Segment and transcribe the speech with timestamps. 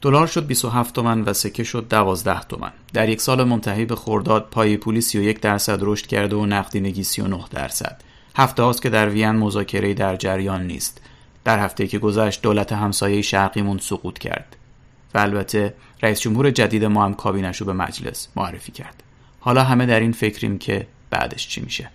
[0.00, 2.72] دلار شد 27 تومن و سکه شد 12 تومن.
[2.92, 7.44] در یک سال منتهی به خرداد پای پولی 31 درصد رشد کرده و نقدینگی 39
[7.50, 8.00] درصد.
[8.36, 11.00] هفته هاست که در وین مذاکره در جریان نیست.
[11.44, 14.56] در هفته که گذشت دولت همسایه شرقیمون سقوط کرد.
[15.14, 19.02] و البته رئیس جمهور جدید ما هم کابینش رو به مجلس معرفی کرد.
[19.40, 21.90] حالا همه در این فکریم که بعدش چی میشه.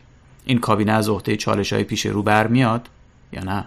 [0.45, 2.89] این کابینه از عهده چالش های پیش رو برمیاد
[3.33, 3.65] یا نه؟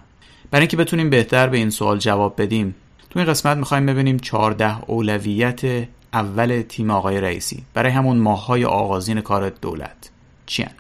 [0.51, 2.75] برای اینکه بتونیم بهتر به این سوال جواب بدیم
[3.17, 5.61] تو این قسمت می‌خوایم ببینیم 14 اولویت
[6.13, 7.65] اول تیم آقای رئیسی.
[7.75, 10.11] برای همون ماههای آغازین کار دولت.
[10.47, 10.71] چیان؟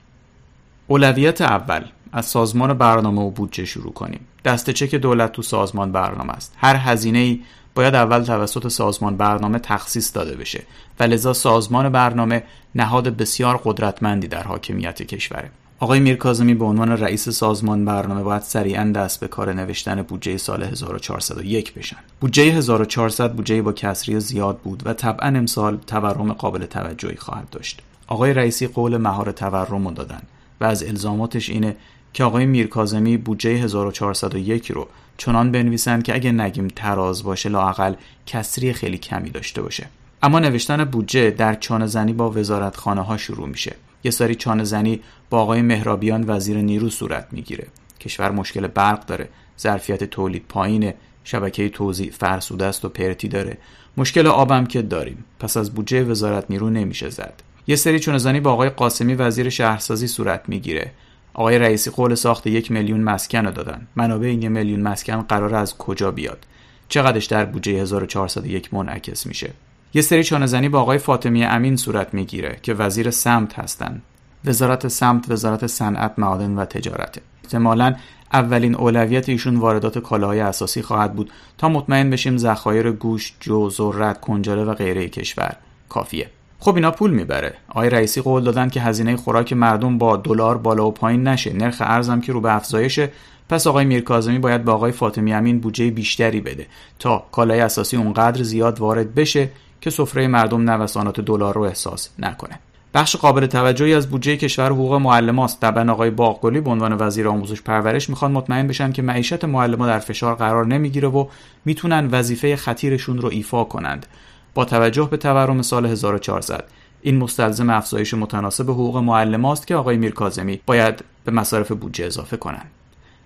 [0.87, 4.21] اولویت اول از سازمان برنامه و بودجه شروع کنیم.
[4.45, 6.55] دسته چک دولت تو سازمان برنامه است.
[6.57, 7.41] هر هزینه ای
[7.75, 10.63] باید اول توسط سازمان برنامه تخصیص داده بشه
[11.01, 12.43] و لذا سازمان برنامه
[12.75, 15.51] نهاد بسیار قدرتمندی در حاکمیت کشوره.
[15.80, 20.62] آقای میرکاظمی به عنوان رئیس سازمان برنامه باید سریعا دست به کار نوشتن بودجه سال
[20.62, 21.97] 1401 بشن.
[22.21, 27.82] بودجه 1400 بودجه با کسری زیاد بود و طبعا امسال تورم قابل توجهی خواهد داشت.
[28.07, 30.23] آقای رئیسی قول مهار تورم رو دادن
[30.60, 31.77] و از الزاماتش اینه
[32.13, 34.88] که آقای میرکاظمی بودجه 1401 رو
[35.19, 37.95] چنان بنویسن که اگه نگیم تراز باشه لاقل
[38.27, 39.87] کسری خیلی کمی داشته باشه.
[40.23, 45.01] اما نوشتن بودجه در چانه زنی با وزارتخانه ها شروع میشه یه سری چانه زنی
[45.30, 47.66] با آقای مهرابیان وزیر نیرو صورت می‌گیره.
[48.01, 49.29] کشور مشکل برق داره.
[49.60, 53.59] ظرفیت تولید پایینه شبکه توزیع فرسوده است و پرتی داره.
[53.97, 55.24] مشکل آبم که داریم.
[55.41, 57.43] پس از بودجه وزارت نیرو نمیشه زد.
[57.66, 60.93] یه سری چونه زنی با آقای قاسمی وزیر شهرسازی صورت می‌گیره.
[61.35, 63.87] آقای رئیسی قول ساخت یک میلیون مسکن رو دادن.
[63.97, 66.47] منابع این یک میلیون مسکن قرار از کجا بیاد؟
[66.88, 69.50] چقدرش در بودجه 1401 منعکس میشه؟
[69.94, 74.03] یه سری چانهزنی با آقای فاطمی امین صورت می‌گیره که وزیر سمت هستن.
[74.47, 77.94] وزارت سمت وزارت صنعت معادن و تجارته احتمالا
[78.33, 84.21] اولین اولویت ایشون واردات کالاهای اساسی خواهد بود تا مطمئن بشیم ذخایر گوشت، جو، ذرت،
[84.21, 85.56] کنجاله و غیره کشور
[85.88, 86.31] کافیه.
[86.59, 87.55] خب اینا پول می‌بره.
[87.69, 91.53] آقای رئیسی قول دادن که هزینه خوراک مردم با دلار بالا و پایین نشه.
[91.53, 93.10] نرخ ارزم که رو به افزایشه
[93.49, 96.66] پس آقای میرکاظمی باید به آقای فاطمی امین بودجه بیشتری بده
[96.99, 99.49] تا کالای اساسی اونقدر زیاد وارد بشه
[99.81, 102.59] که سفره مردم نوسانات دلار رو احساس نکنه
[102.96, 107.62] بخش قابل توجهی از بودجه کشور حقوق معلماست طبعا آقای باغگلی به عنوان وزیر آموزش
[107.62, 111.26] پرورش می‌خوان مطمئن بشن که معیشت معلما در فشار قرار نمی‌گیره و
[111.64, 114.06] می‌تونن وظیفه خطیرشون رو ایفا کنند.
[114.54, 116.64] با توجه به تورم سال 1400
[117.02, 122.70] این مستلزم افزایش متناسب حقوق معلماست که آقای میرکاظمی باید به مصارف بودجه اضافه کنند.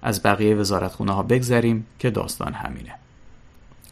[0.03, 2.95] از بقیه وزارتخونه ها بگذریم که داستان همینه.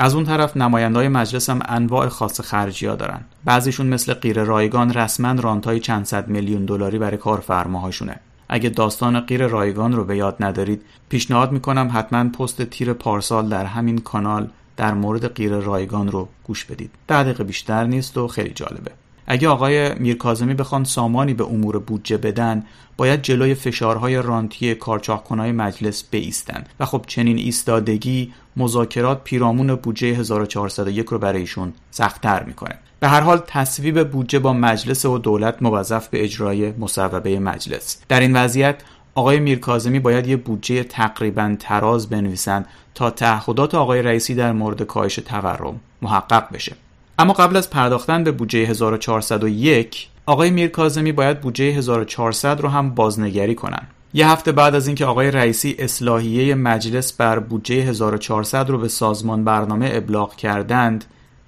[0.00, 3.20] از اون طرف نمایندای مجلس هم انواع خاص خرجی ها دارن.
[3.44, 8.20] بعضیشون مثل غیر رایگان رسما رانتای چند صد میلیون دلاری برای کارفرماهاشونه.
[8.48, 13.64] اگه داستان غیر رایگان رو به یاد ندارید پیشنهاد می‌کنم حتما پست تیر پارسال در
[13.64, 16.90] همین کانال در مورد غیر رایگان رو گوش بدید.
[17.08, 18.90] ده دقیقه بیشتر نیست و خیلی جالبه.
[19.26, 22.64] اگه آقای میرکاظمی بخوان سامانی به امور بودجه بدن
[22.96, 26.64] باید جلوی فشارهای رانتی کارچاخکنهای مجلس بیستن.
[26.80, 32.78] و خب چنین ایستادگی مذاکرات پیرامون بودجه 1401 رو برایشون سختتر می‌کنه.
[33.00, 38.02] به هر حال تصویب بودجه با مجلس و دولت موظف به اجرای مصوبه مجلس.
[38.08, 38.76] در این وضعیت
[39.14, 45.14] آقای میرکاظمی باید یه بودجه تقریبا تراز بنویسند تا تعهدات آقای رئیسی در مورد کاهش
[45.14, 46.76] تورم محقق بشه.
[47.18, 53.54] اما قبل از پرداختن به بودجه 1401 آقای میرکاظمی باید بودجه 1400 رو هم بازنگری
[53.54, 53.86] کنن.
[54.14, 59.44] یه هفته بعد از اینکه آقای رئیسی اصلاحیه مجلس بر بودجه 1400 رو به سازمان
[59.44, 61.04] برنامه ابلاغ کردند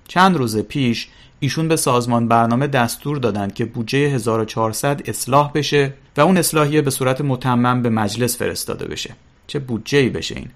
[0.09, 1.09] چند روز پیش
[1.41, 6.91] ایشون به سازمان برنامه دستور دادند که بودجه 1400 اصلاح بشه و اون اصلاحیه به
[6.91, 9.15] صورت متمم به مجلس فرستاده بشه.
[9.47, 10.49] چه بودجه بشه این؟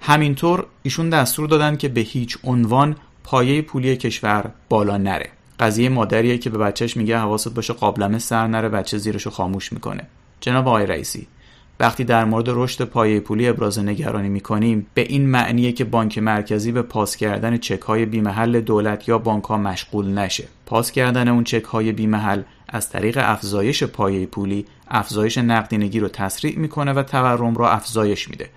[0.00, 5.28] همینطور ایشون دستور دادن که به هیچ عنوان پایه پولی کشور بالا نره.
[5.60, 10.06] قضیه مادریه که به بچهش میگه حواست باشه قابلمه سر نره بچه زیرشو خاموش می‌کنه.
[10.40, 11.26] جناب آقای رئیسی
[11.80, 16.72] وقتی در مورد رشد پایه پولی ابراز نگرانی می‌کنیم به این معنیه که بانک مرکزی
[16.72, 20.44] به پاس کردن چک های بیمحل دولت یا بانک ها مشغول نشه.
[20.66, 26.58] پاس کردن اون چک های بیمحل از طریق افزایش پایه پولی افزایش نقدینگی رو تسریع
[26.58, 28.48] می‌کنه و تورم رو افزایش میده.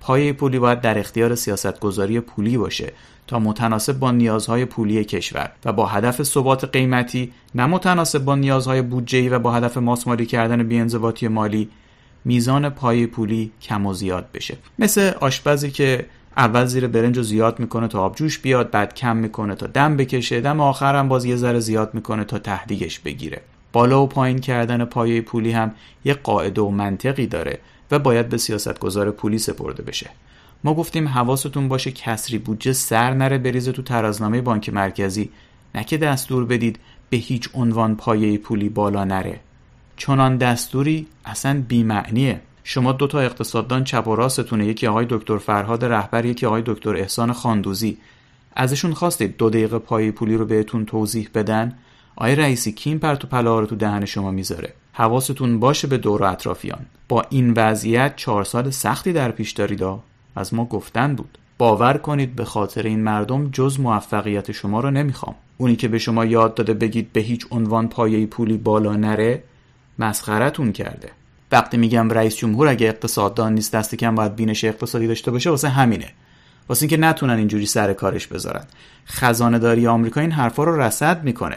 [0.00, 2.92] پایه پولی باید در اختیار سیاستگذاری پولی باشه
[3.26, 8.82] تا متناسب با نیازهای پولی کشور و با هدف ثبات قیمتی نه متناسب با نیازهای
[8.82, 11.68] بودجه‌ای و با هدف ماسمالی کردن بی‌انضباطی مالی
[12.28, 14.56] میزان پای پولی کم و زیاد بشه.
[14.78, 19.54] مثل آشپزی که اول زیر برنج رو زیاد می‌کنه تا آبجوش بیاد بعد کم می‌کنه
[19.54, 23.40] تا دم بکشه دم آخرم باز یه ذره زیاد می‌کنه تا تهدیگش بگیره.
[23.72, 27.58] بالا و پایین کردن پایه پولی هم یه قاعده و منطقی داره
[27.90, 30.10] و باید به سیاستگزار پولی سپرده بشه.
[30.64, 35.30] ما گفتیم حواستون باشه کسری بودجه سر نره بریزه تو ترازنامه بانک مرکزی.
[35.74, 36.78] نه که دستور بدید
[37.10, 39.40] به هیچ عنوان پایه پولی بالا نره.
[39.98, 42.40] چنان دستوری اصلا بیمعنیه.
[42.64, 44.66] شما دو تا اقتصاددان چپ و راستتونه.
[44.66, 47.98] یکی آقای دکتر فرهاد رهبر یکی آقای دکتر احسان خاندوزی.
[48.56, 51.78] ازشون خواستید دو دقیقه پای پولی رو بهتون توضیح بدن.
[52.16, 56.22] آقای رئیسی کیم پرت و پلا رو تو دهن شما می‌ذاره؟ حواستون باشه به دور
[56.22, 56.86] و اطرافیان.
[57.08, 59.84] با این وضعیت چهار سال سختی در پیش دارید
[60.36, 61.38] از ما گفتن بود.
[61.58, 65.34] باور کنید به خاطر این مردم جز موفقیت شما رو نمی‌خوام.
[65.58, 69.42] اونی که به شما یاد داده بگید به هیچ عنوان پایه پولی بالا نره
[69.98, 71.10] مسخرتون کرده.
[71.52, 75.68] وقتی میگم رئیس جمهور اگه اقتصاددان نیست دست کم باید بینش اقتصادی داشته باشه واسه
[75.68, 76.08] همینه.
[76.68, 78.64] واسه اینکه نتونن اینجوری سر کارش بذارن.
[79.06, 81.56] خزانه داری آمریکا این حرفا رو رصد می‌کنه.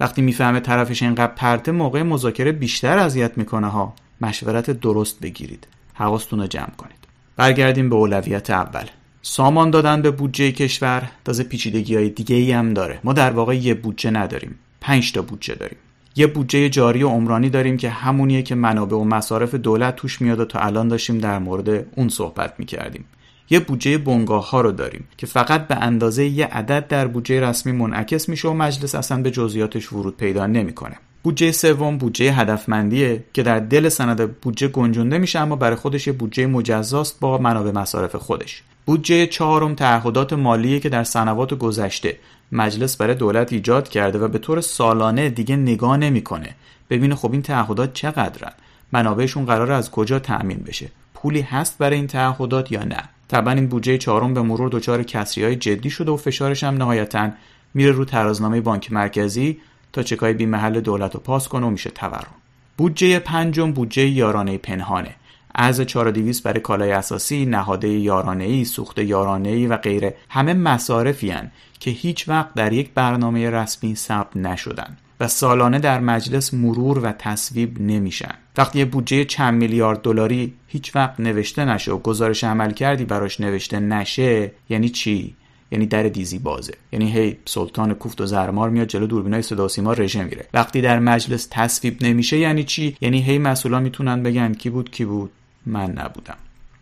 [0.00, 3.94] وقتی می‌فهمه طرفش اینقدر پرته موقع مذاکره بیشتر اذیت می‌کنه ها.
[4.20, 5.66] مشورت درست بگیرید.
[5.94, 6.96] حواستون رو جمع کنید.
[7.36, 8.84] برگردیم به اولویت اول.
[9.22, 11.10] سامان دادن به بودجه کشور.
[11.24, 13.00] تازه پیچیدگی های دیگه ای هم داره.
[13.04, 14.58] ما در واقع یه بودجه نداریم.
[14.80, 15.78] پنج تا بودجه داریم.
[16.16, 20.40] یه بودجه جاری و عمرانی داریم که همونیه که منابع و مصارف دولت توش میاد
[20.40, 23.04] و تا الان داشتیم در مورد اون صحبت می‌کردیم.
[23.50, 27.72] یه بودجه بنگاه ها رو داریم که فقط به اندازه یه عدد در بودجه رسمی
[27.72, 30.96] منعکس میشه و مجلس اصلا به جزئیاتش ورود پیدا نمی‌کنه.
[31.22, 36.12] بودجه سوم بودجه هدفمندیه که در دل سند بودجه گنجونده میشه اما برای خودش یه
[36.12, 38.62] بودجه مجزاست با منابع مصارف خودش.
[38.86, 42.16] بودجه چهارم تعهدات مالیه که در سنوات گذشته
[42.52, 46.54] مجلس برای دولت ایجاد کرده و به طور سالانه دیگه نگاه نمی‌کنه.
[46.90, 48.52] ببینه خب این تعهدات چقدرن.
[48.92, 53.66] منابعشون قرار از کجا تأمین بشه؟ پولی هست برای این تعهدات یا نه؟ طبعا این
[53.66, 57.30] بودجه چهارم به مرور دچار کسری های جدی شده و فشارش هم نهایتا
[57.74, 59.60] میره رو ترازنامه بانک مرکزی
[59.92, 62.34] تا چکای بی محل دولت رو پاس کنه و میشه تورم.
[62.76, 65.14] بودجه پنجم بودجه یارانه پنهانه.
[65.58, 71.50] از 4200 برای کالای اساسی، نهاده یارانه‌ای، سوخت یارانه‌ای و غیره همه مصارفی هن
[71.80, 77.12] که هیچ وقت در یک برنامه رسمی ثبت نشدن و سالانه در مجلس مرور و
[77.12, 78.34] تصویب نمیشن.
[78.56, 83.80] وقتی بودجه چند میلیارد دلاری هیچ وقت نوشته نشه و گزارش عمل کردی براش نوشته
[83.80, 85.34] نشه یعنی چی؟
[85.70, 89.92] یعنی در دیزی بازه یعنی هی سلطان کوفت و زرمار میاد جلو دوربینای صدا سیما
[89.92, 94.70] رژه میره وقتی در مجلس تصویب نمیشه یعنی چی یعنی هی مسئولا می‌تونن بگن کی
[94.70, 95.30] بود کی بود
[95.66, 96.36] من نبودم.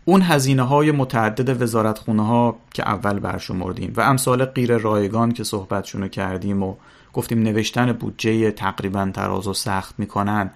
[0.05, 5.43] اون هزینه های متعدد وزارت خونه ها که اول برشمردیم و امثال غیر رایگان که
[5.43, 6.75] صحبتشونو کردیم و
[7.13, 10.49] گفتیم نوشتن بودجه تقریبا تراز و سخت می‌کنن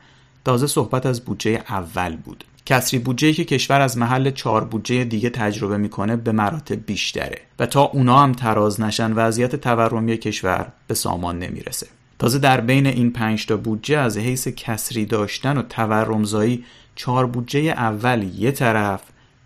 [0.45, 2.43] تازه صحبت از بودجه اول بود.
[2.65, 7.65] کسری بودجه که کشور از محل چهار بودجه دیگه تجربه می‌کنه به مراتب بیشتره و
[7.65, 11.87] تا اونا هم تراز نشن وضعیت تورمی کشور به سامان نمی‌رسه.
[12.19, 16.65] تازه در بین این پنج تا بودجه از حیث کسری داشتن و تورمزایی
[16.99, 19.01] چهار بودجه اول یه طرف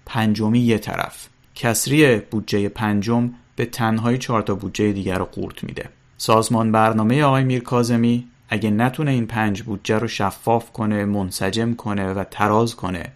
[0.06, 1.28] پنجمی یه طرف.
[1.56, 5.90] کسری بودجه پنجم به تنهایی چهار تا بودجه دیگر رو قورت میده.
[6.18, 12.14] سازمان برنامه آقای میر کازمی اگه نتونه این پنج بودجه رو شفاف کنه منسجم کنه
[12.14, 13.12] و تراز کنه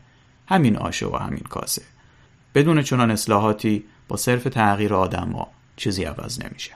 [0.48, 1.82] همین آشه و همین کاسه.
[2.56, 6.72] بدون چنان اصلاحاتی با صرف تغییر آدم ها چیزی عوض نمیشه.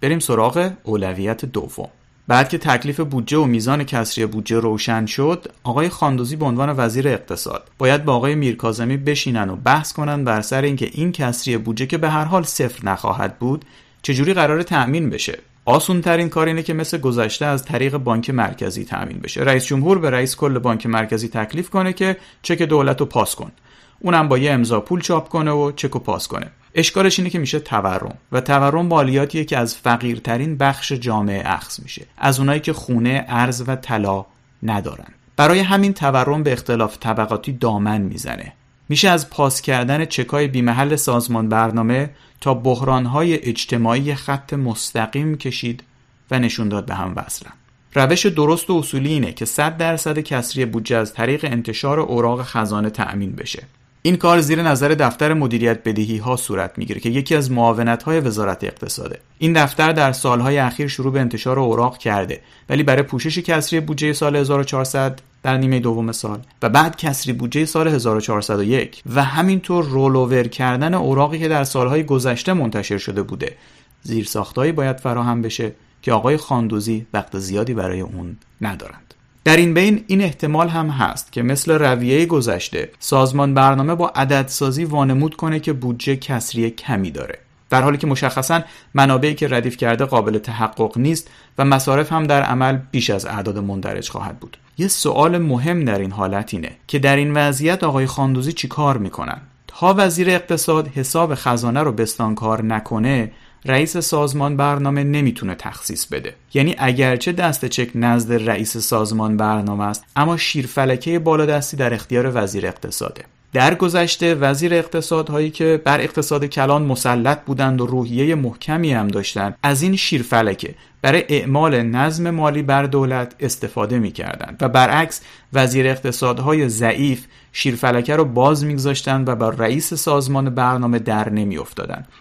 [0.00, 1.90] بریم سراغ اولویت دوم.
[2.30, 7.08] بعد که تکلیف بودجه و میزان کسری بودجه روشن شد آقای خاندوزی به عنوان وزیر
[7.08, 11.86] اقتصاد باید با آقای میرکازمی بشینن و بحث کنن بر سر اینکه این کسری بودجه
[11.86, 13.64] که به هر حال صفر نخواهد بود
[14.02, 15.38] چجوری قرار تأمین بشه.
[15.64, 19.40] آسون ترین کار اینه که مثل گذشته از طریق بانک مرکزی تأمین بشه.
[19.42, 23.52] رئیس جمهور به رئیس کل بانک مرکزی تکلیف کنه که چک دولت رو پاس کن.
[24.00, 26.50] اونم با یه امضا پول چاپ کنه و چک و پاس کنه.
[26.74, 28.18] اشکالش اینه که میشه تورم.
[28.32, 32.06] و تورم مالیاتیه که از فقیرترین بخش جامعه اخذ میشه.
[32.18, 34.26] از اونایی که خونه ارز و طلا
[34.62, 35.08] ندارن.
[35.36, 38.52] برای همین تورم به اختلاف طبقاتی دامن می‌زنه.
[38.88, 42.10] میشه از پاس کردن چکای بیمحل سازمان برنامه
[42.40, 45.82] تا بحرانهای اجتماعی خط مستقیم کشید
[46.30, 47.52] و نشون داد به هم وصلن.
[47.94, 52.90] روش درست و اصولی اینه که 100 درصد کسری بودجه از طریق انتشار اوراق خزانه
[52.90, 53.62] تأمین بشه.
[54.02, 58.20] این کار زیر نظر دفتر مدیریت بدهی ها صورت می‌گیره که یکی از معاونت های
[58.20, 59.20] وزارت اقتصاده.
[59.38, 64.12] این دفتر در سالهای اخیر شروع به انتشار اوراق کرده ولی برای پوشش کسری بودجه
[64.12, 70.48] سال 1400 در نیمه دوم سال و بعد کسری بودجه سال 1401 و همینطور رولوور
[70.48, 73.56] کردن اوراقی که در سالهای گذشته منتشر شده بوده.
[74.02, 74.28] زیر
[74.76, 79.09] باید فراهم بشه که آقای خاندوزی وقت زیادی برای اون ندارند
[79.44, 84.84] در این بین این احتمال هم هست که مثل رویه گذشته سازمان برنامه با عددسازی
[84.84, 87.38] وانمود کنه که بودجه کسری کمی داره.
[87.70, 88.62] در حالی که مشخصا
[88.94, 93.58] منابعی که ردیف کرده قابل تحقق نیست و مصارف هم در عمل بیش از اعداد
[93.58, 94.56] مندرج خواهد بود.
[94.78, 98.98] یه سوال مهم در این حالت اینه که در این وضعیت آقای خاندوزی چی کار
[98.98, 103.32] می‌کنن؟ تا وزیر اقتصاد حساب خزانه رو بستانکار نکنه
[103.64, 106.34] رئیس سازمان برنامه نمی‌تونه تخصیص بده.
[106.54, 112.66] یعنی اگرچه دست چک نزد رئیس سازمان برنامه است اما شیرفلکه بالادستی در اختیار وزیر
[112.66, 113.24] اقتصاده.
[113.52, 119.56] در گذشته وزیر اقتصادهایی که بر اقتصاد کلان مسلط بودند و روحیه محکمی هم داشتند
[119.62, 125.20] از این شیرفلکه برای اعمال نظم مالی بر دولت استفاده می کردند و برعکس
[125.52, 131.58] وزیر اقتصادهای ضعیف شیرفلکه رو باز میگذاشتند و با رئیس سازمان برنامه در نمی.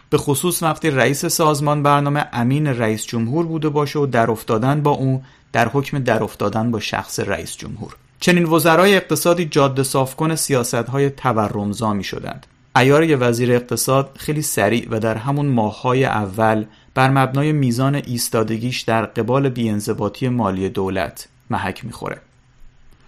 [0.10, 4.92] به خصوص وقتی رئیس سازمان برنامه امین رئیس جمهور بوده باشه و در افتادن با
[4.92, 5.22] اون
[5.52, 11.10] در حکم در افتادن با شخص رئیس جمهور چنین وزرای اقتصادی جاده صافکن سیاست های
[11.10, 12.46] تورمزا می شدند.
[12.76, 19.06] ایار وزیر اقتصاد خیلی سریع و در همون ماههای اول بر مبنای میزان ایستادگیش در
[19.06, 22.22] قبال بیانضباطی مالی دولت محک می‌خوره.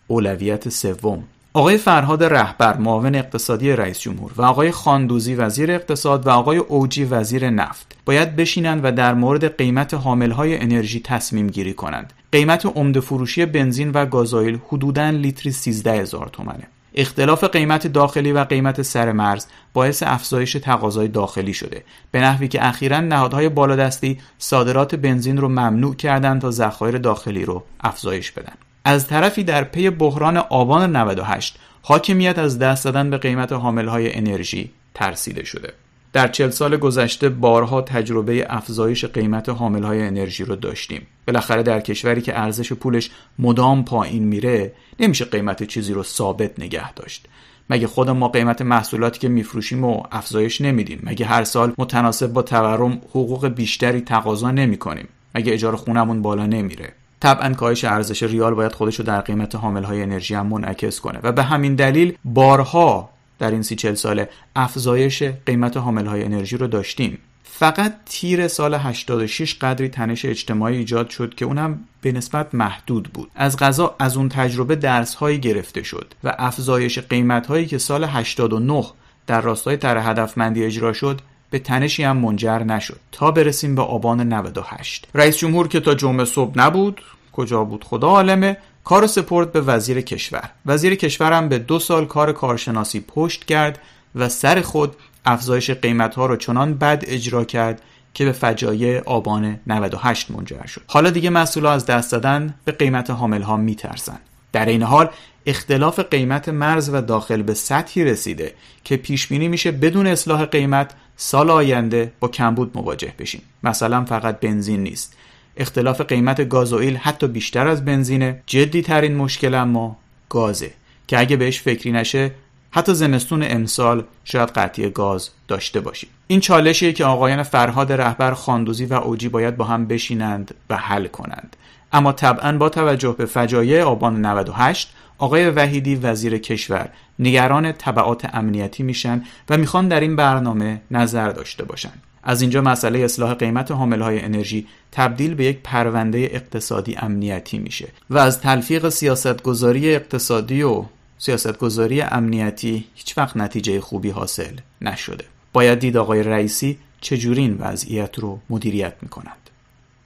[0.07, 1.23] اولویت سوم
[1.53, 7.03] آقای فرهاد رهبر معاون اقتصادی رئیس جمهور و آقای خاندوزی وزیر اقتصاد و آقای اوجی
[7.03, 12.13] وزیر نفت باید بشینند و در مورد قیمت حاملهای انرژی تصمیم گیری کنند.
[12.31, 16.67] قیمت عمده فروشی بنزین و گازوئیل حدوداً لیتری 13 هزار تومنه.
[16.95, 22.67] اختلاف قیمت داخلی و قیمت سر مرز باعث افزایش تقاضای داخلی شده به نحوی که
[22.67, 28.53] اخیرا نهادهای بالادستی صادرات بنزین رو ممنوع کردند تا ذخایر داخلی رو افزایش بدن
[28.85, 34.71] از طرفی در پی بحران آبان 98 حاکمیت از دست دادن به قیمت حاملهای انرژی
[34.93, 35.73] ترسیده شده.
[36.13, 41.07] در چل سال گذشته بارها تجربه افزایش قیمت حاملهای انرژی رو داشتیم.
[41.27, 43.09] بالاخره در کشوری که ارزش پولش
[43.39, 47.27] مدام پایین میره نمیشه قیمت چیزی رو ثابت نگه داشت.
[47.69, 52.41] مگه خود ما قیمت محصولاتی که میفروشیم و افزایش نمیدیم؟ مگه هر سال متناسب با
[52.41, 58.71] تورم حقوق بیشتری تقاضا نمی‌کنیم؟ مگه اجاره خونمون بالا نمیره؟ طبعا کاهش ارزش ریال باید
[58.71, 63.09] خودش رو در قیمت حامل های انرژی هم منعکس کنه و به همین دلیل بارها
[63.39, 67.17] در این سی چل ساله افزایش قیمت حامل های انرژی رو داشتیم.
[67.43, 73.31] فقط تیر سال 86 قدری تنش اجتماعی ایجاد شد که اونم به نسبت محدود بود.
[73.35, 78.03] از غذا از اون تجربه درس هایی گرفته شد و افزایش قیمت هایی که سال
[78.03, 78.85] 89
[79.27, 81.21] در راستای طرح هدفمندی اجرا شد
[81.51, 82.99] به تنشی هم منجر نشد.
[83.11, 88.07] تا برسیم به آبان 98 رئیس جمهور که تا جمعه صبح نبود کجا بود؟ خدا
[88.07, 88.57] عالمه.
[88.83, 90.49] کار سپرد به وزیر کشور.
[90.65, 93.79] وزیر کشور هم به دو سال کار کارشناسی پشت کرد
[94.15, 97.81] و سر خود افزایش قیمت ها رو چنان بد اجرا کرد
[98.13, 100.81] که به فجایع آبان 98 منجر شد.
[100.87, 104.19] حالا دیگه مسئولا از دست دادن به قیمت حامل ها میترسن.
[104.53, 105.09] در این حال
[105.45, 108.53] اختلاف قیمت مرز و داخل به سطحی رسیده
[108.83, 113.41] که پیش بینی میشه بدون اصلاح قیمت سال آینده با کمبود مواجه بشیم.
[113.63, 115.17] مثلا فقط بنزین نیست.
[115.57, 118.41] اختلاف قیمت گازوئیل حتی بیشتر از بنزینه.
[118.45, 119.97] جدی ترین مشکل اما
[120.29, 120.71] گازه
[121.07, 122.31] که اگه بهش فکری نشه
[122.71, 126.09] حتی زمستون امسال شاید قطعی گاز داشته باشیم.
[126.27, 131.07] این چالشیه که آقایان فرهاد رهبر خاندوزی و اوجی باید با هم بشینند و حل
[131.07, 131.55] کنند.
[131.93, 138.83] اما طبعا با توجه به فجایع آبان 98 آقای وحیدی وزیر کشور نگران طبعات امنیتی
[138.83, 141.91] میشن و می‌خوان در این برنامه نظر داشته باشن.
[142.23, 148.17] از اینجا مسئله اصلاح قیمت های انرژی تبدیل به یک پرونده اقتصادی امنیتی میشه و
[148.17, 150.83] از تلفیق سیاستگذاری اقتصادی و
[151.17, 155.25] سیاستگذاری امنیتی هیچ وقت نتیجه خوبی حاصل نشده.
[155.53, 159.40] باید دید آقای رئیسی چجوری این وضعیت رو مدیریت می‌کنند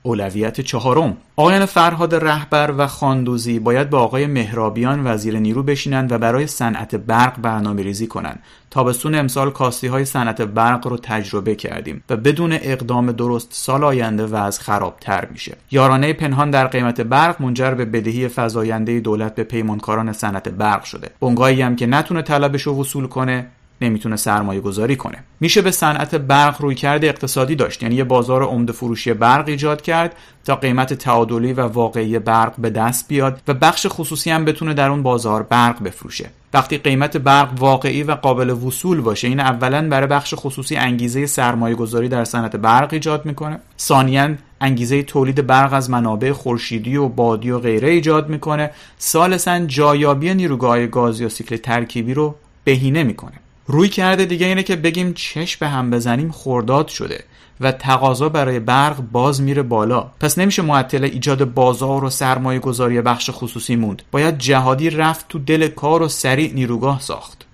[0.05, 1.17] اولویت چهارم.
[1.35, 6.95] آقایان فرهاد رهبر و خاندوزی باید با آقای مهرابیان وزیر نیرو بشینند و برای صنعت
[6.95, 8.39] برق برنامه ریزی کنند.
[8.71, 14.25] تابستون امسال کاستی های صنعت برق رو تجربه کردیم و بدون اقدام درست سال آینده
[14.25, 15.57] وضع خرابتر میشه.
[15.71, 21.09] یارانه پنهان در قیمت برق منجر به بدهی فزاینده دولت به پیمانکاران صنعت برق شده.
[21.21, 23.47] بنگاهی هم که نتونه طلبش رو وصول کنه
[23.82, 25.24] نمی‌تونه سرمایه گذاری کنه.
[25.39, 27.84] میشه به صنعت برق روی کرده اقتصادی داشت.
[27.84, 30.15] یعنی یه بازار عمده فروشی برق ایجاد کرد
[30.46, 34.89] تا قیمت تعادلی و واقعی برق به دست بیاد و بخش خصوصی هم بتونه در
[34.89, 36.29] اون بازار برق بفروشه.
[36.53, 41.75] وقتی قیمت برق واقعی و قابل وصول باشه این اولا برای بخش خصوصی انگیزه سرمایه
[41.75, 43.60] گذاری در صنعت برق ایجاد می‌کنه.
[43.79, 44.29] ثانیا
[44.62, 48.72] انگیزه تولید برق از منابع خورشیدی و بادی و غیره ایجاد می‌کنه.
[49.00, 53.34] ثالثا جایابی نیروگاه گازی یا سیکل ترکیبی رو بهینه می‌کنه.
[53.67, 57.24] روی کرده دیگه اینه که بگیم چش به هم بزنیم خورداد شده
[57.62, 60.12] و تقاضا برای برق باز میره بالا.
[60.19, 64.01] پس نمیشه معطل ایجاد بازار و سرمایه گذاری بخش خصوصی موند.
[64.12, 67.45] باید جهادی رفت تو دل کار و سریع نیروگاه ساخت.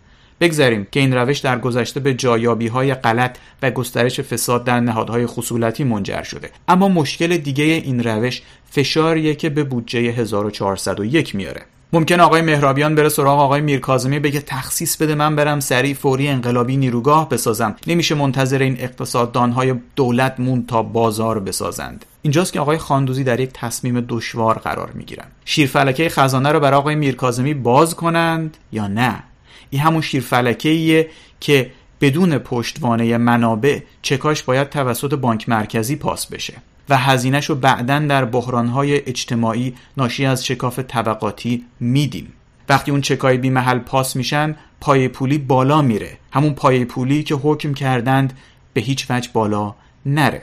[0.41, 5.25] بگذاریم که این روش در گذشته به جایابی های غلط و گسترش فساد در نهادهای
[5.25, 6.49] خصولتی منجر شده.
[6.67, 8.41] اما مشکل دیگه این روش
[8.71, 11.61] فشاریه که به بودجه 1401 میاره.
[11.93, 16.77] ممکن آقای مهرابیان بره سراغ آقای میرکاظمی بگه تخصیص بده من برم سریع فوری انقلابی
[16.77, 17.75] نیروگاه بسازم.
[17.87, 22.05] نمیشه منتظر این اقتصاددانهای دولت مون تا بازار بسازند.
[22.21, 25.25] اینجاست که آقای خاندوزی در یک تصمیم دشوار قرار می‌گیرن.
[25.45, 29.23] شیرفلکه خزانه رو برای آقای میرکاظمی باز کنند یا نه؟
[29.69, 31.71] این همون شیرفلکه که
[32.01, 36.53] بدون پشتوانه منابع چکاش باید توسط بانک مرکزی پاس بشه.
[36.91, 42.33] و هزینهش رو بعدا در بحرانهای اجتماعی ناشی از شکاف طبقاتی میدیم.
[42.69, 46.17] وقتی اون چکای بی محل پاس میشن پای پولی بالا میره.
[46.31, 48.37] همون پای پولی که حکم کردند
[48.73, 50.41] به هیچ وجه بالا نره.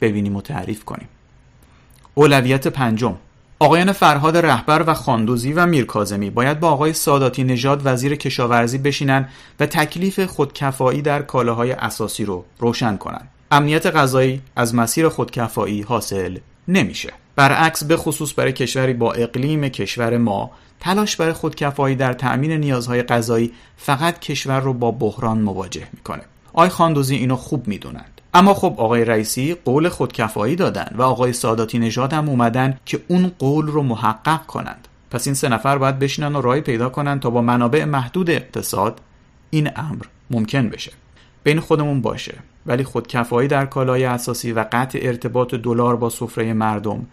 [0.00, 1.08] ببینیم و تعریف کنیم.
[2.14, 3.16] اولویت پنجم.
[3.58, 9.28] آقایان فرهاد رهبر و خاندوزی و میرکازمی باید با آقای ساداتی نژاد وزیر کشاورزی بشینن
[9.60, 13.28] و تکلیف خودکفایی در کالاهای اساسی رو روشن کنند.
[13.52, 16.38] امنیت غذایی از مسیر خودکفایی حاصل
[16.68, 17.12] نمیشه.
[17.36, 23.02] برعکس به خصوص برای کشوری با اقلیم کشور ما تلاش برای خودکفایی در تأمین نیازهای
[23.02, 26.22] غذایی فقط کشور رو با بحران مواجه می‌کنه.
[26.52, 28.20] آقای خاندوزی اینو خوب می‌دونند.
[28.34, 33.32] اما خب آقای رئیسی قول خودکفایی دادن و آقای ساداتی نژاد هم اومدن که اون
[33.38, 37.30] قول رو محقق کنند پس این سه نفر باید بشینن و راهی پیدا کنند تا
[37.30, 39.00] با منابع محدود اقتصاد
[39.50, 40.92] این امر ممکن بشه
[41.44, 42.34] بین خودمون باشه
[42.70, 47.06] ولی خودکفایی در کالای اساسی و قطع ارتباط دلار با سفره مردم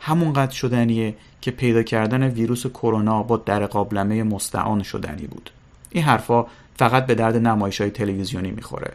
[0.00, 5.50] همون قطع شدنیه که پیدا کردن ویروس کرونا با در قابلمه مستعان شدنی بود.
[5.90, 8.92] این حرفا فقط به درد نمایش های تلویزیونی می‌خوره.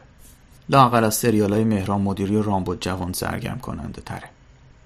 [0.69, 4.29] لاقل از سریال های مهران مدیری و رامبد جوان سرگرم کننده تره.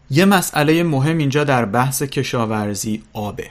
[0.09, 3.49] یه مسئله مهم اینجا در بحث کشاورزی آبه.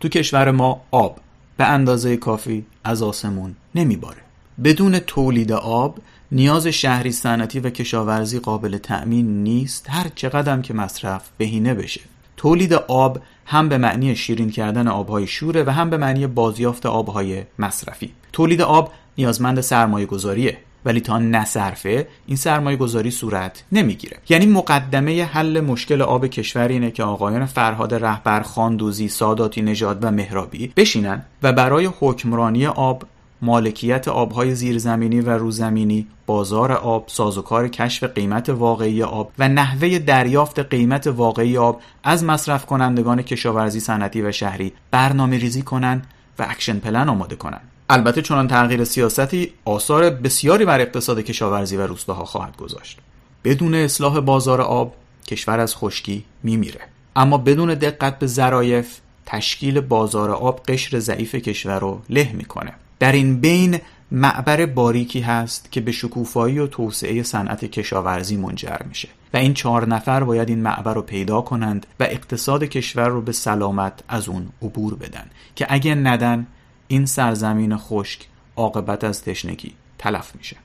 [0.00, 1.20] تو کشور ما آب
[1.56, 4.20] به اندازه کافی از آسمون نمیباره.
[4.64, 5.98] بدون تولید آب
[6.32, 9.86] نیاز شهری صنعتی و کشاورزی قابل تأمین نیست.
[9.90, 12.00] هر چقدر که مصرف بهینه بشه.
[12.36, 17.42] تولید آب هم به معنی شیرین کردن آبهای شوره و هم به معنی بازیافت آبهای
[17.58, 18.12] مصرفی.
[18.32, 24.16] تولید آب نیازمند سرمایه گذاریه ولی تا نصرفه این سرمایه گذاری صورت نمی‌گیره.
[24.28, 30.10] یعنی مقدمه حل مشکل آب کشور اینه که آقایان فرهاد رهبر خاندوزی ساداتی نژاد و
[30.10, 33.02] مهرابی بشینن و برای حکمرانی آب
[33.42, 40.58] مالکیت آبهای زیرزمینی و روزمینی، بازار آب، سازوکار کشف قیمت واقعی آب و نحوه دریافت
[40.58, 46.06] قیمت واقعی آب از مصرف کنندگان کشاورزی صنعتی و شهری برنامه ریزی کنند
[46.38, 47.70] و action plan آماده کنند.
[47.90, 52.98] البته چنان تغییر سیاستی آثار بسیاری بر اقتصاد کشاورزی و روستاها خواهد گذاشت.
[53.44, 54.94] بدون اصلاح بازار آب
[55.26, 56.80] کشور از خشکی میمیره.
[57.16, 62.74] اما بدون دقت به ظرایف تشکیل بازار آب قشر ضعیف کشور رو له می‌کنه.
[62.98, 63.80] در این بین
[64.10, 69.88] معبر باریکی هست که به شکوفایی و توسعه صنعت کشاورزی منجر میشه و این چهار
[69.88, 74.48] نفر باید این معبر رو پیدا کنند و اقتصاد کشور رو به سلامت از اون
[74.62, 75.24] عبور بدن
[75.56, 76.46] که اگه ندن
[76.88, 80.56] این سرزمین خشک عاقبت از تشنگی تلف میشه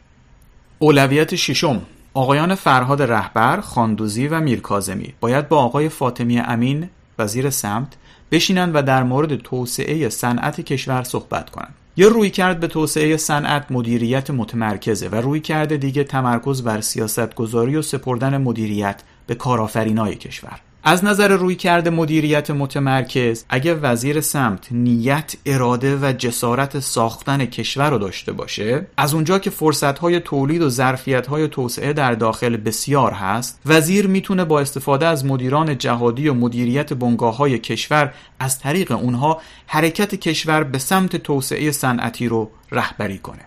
[0.80, 1.82] اولویت ششم
[2.14, 7.94] آقایان فرهاد رهبر، خاندوزی و میرکازمی باید با آقای فاطمی امین وزیر سمت
[8.32, 11.74] بشینن و در مورد توسعه صنعت کشور صحبت کنند.
[11.98, 17.36] یه روی کرد به توسعه صنعت مدیریت متمرکزه و روی کرده دیگه تمرکز بر سیاست
[17.36, 20.60] گذاری و سپردن مدیریت به کارآفرینای کشور.
[20.86, 27.90] از نظر روی کرده مدیریت متمرکز اگه وزیر سمت نیت اراده و جسارت ساختن کشور
[27.90, 33.62] رو داشته باشه از اونجا که فرصتهای تولید و ظرفیتهای توسعه در داخل بسیار هست
[33.66, 39.42] وزیر می‌تونه با استفاده از مدیران جهادی و مدیریت بنگاه های کشور از طریق اونها
[39.68, 43.42] حرکت کشور به سمت توسعه صنعتی رو رهبری کنه.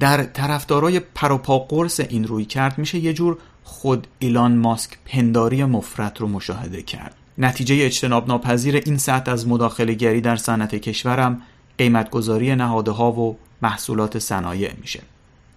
[0.00, 6.20] در طرفدارای پروپا قرص این روی کرد میشه یه جور خود ایلان ماسک پنداری مفرد
[6.20, 7.14] رو مشاهده کرد.
[7.38, 11.42] نتیجه اجتناب ناپذیر این سطح از مداخله گری در صنعت کشورم
[11.78, 15.00] قیمتگذاری ها و محصولات صنایع میشه.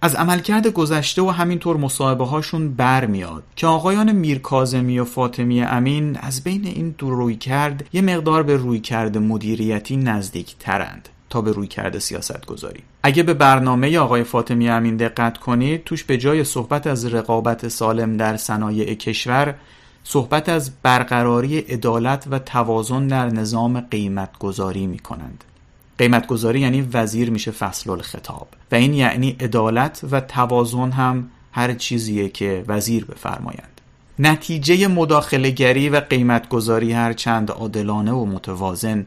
[0.02, 6.44] از عملکرد گذشته و همینطور مصاحبه هاشون برمیاد که آقایان میرکازمی و فاطمی امین از
[6.44, 11.52] بین این دو روی کرد یه مقدار به روی کرد مدیریتی نزدیک ترند تا به
[11.52, 16.44] روی کرده سیاست گذاری اگه به برنامه آقای فاطمی امین دقت کنید توش به جای
[16.44, 19.54] صحبت از رقابت سالم در صنایع کشور
[20.04, 25.44] صحبت از برقراری عدالت و توازن در نظام قیمت گذاری می کنند
[25.98, 31.74] قیمت گذاری یعنی وزیر میشه فصل الخطاب و این یعنی عدالت و توازن هم هر
[31.74, 33.80] چیزیه که وزیر بفرمایند.
[34.18, 39.06] نتیجه مداخله گری و قیمت گذاری هر چند عادلانه و متوازن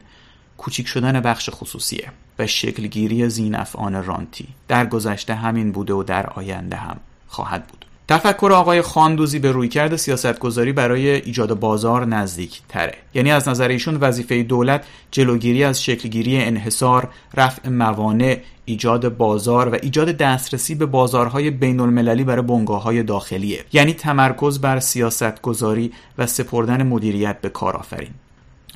[0.58, 4.48] کوچیک شدن بخش خصوصیه و شکلگیری زینفعان رانتی.
[4.68, 6.96] در گذشته همین بوده و در آینده هم
[7.28, 7.86] خواهد بود.
[8.08, 13.96] تفکر آقای خاندوزی به رویکرد سیاستگذاری برای ایجاد بازار نزدیک تره یعنی از نظر ایشون
[13.96, 21.50] وظیفه دولت جلوگیری از شکلگیری انحصار رفع موانع ایجاد بازار و ایجاد دسترسی به بازارهای
[21.50, 23.64] بین المللی برای بنگاه داخلیه.
[23.72, 28.10] یعنی تمرکز بر سیاستگذاری و سپردن مدیریت به کارآفرین.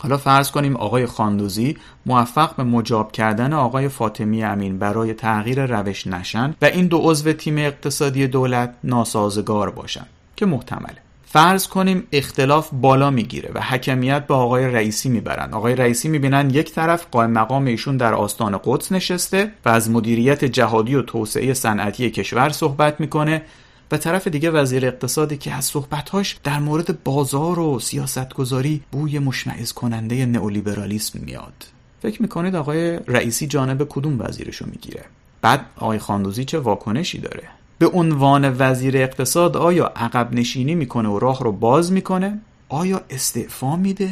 [0.02, 6.06] حالا فرض کنیم آقای خاندوزی موفق به مجاب کردن آقای فاطمی امین برای تغییر روش
[6.06, 10.96] نشن و این دو عضو تیم اقتصادی دولت ناسازگار باشند که محتمله.
[11.24, 16.72] فرض کنیم اختلاف بالا می‌گیره و حکمیت به آقای رئیسی می‌برند آقای رئیسی می‌بینن یک
[16.72, 22.10] طرف قائم مقام ایشون در آستان قدس نشسته و از مدیریت جهادی و توسعه صنعتی
[22.10, 23.42] کشور صحبت می‌کنه
[23.92, 29.72] و طرف دیگه وزیر اقتصادی که از صحبتاش در مورد بازار و سیاستگذاری بوی مشمعز
[29.72, 31.66] کننده نئولیبرالیسم میاد.
[32.02, 35.04] فکر می‌کنید آقای رئیسی جانب کدوم وزیرشو می‌گیره؟
[35.42, 37.42] بعد آقای خاندوزی چه واکنشی داره؟
[37.78, 43.76] به عنوان وزیر اقتصاد آیا عقب نشینی می‌کنه و راه رو باز می‌کنه؟ آیا استعفا
[43.76, 44.10] میده؟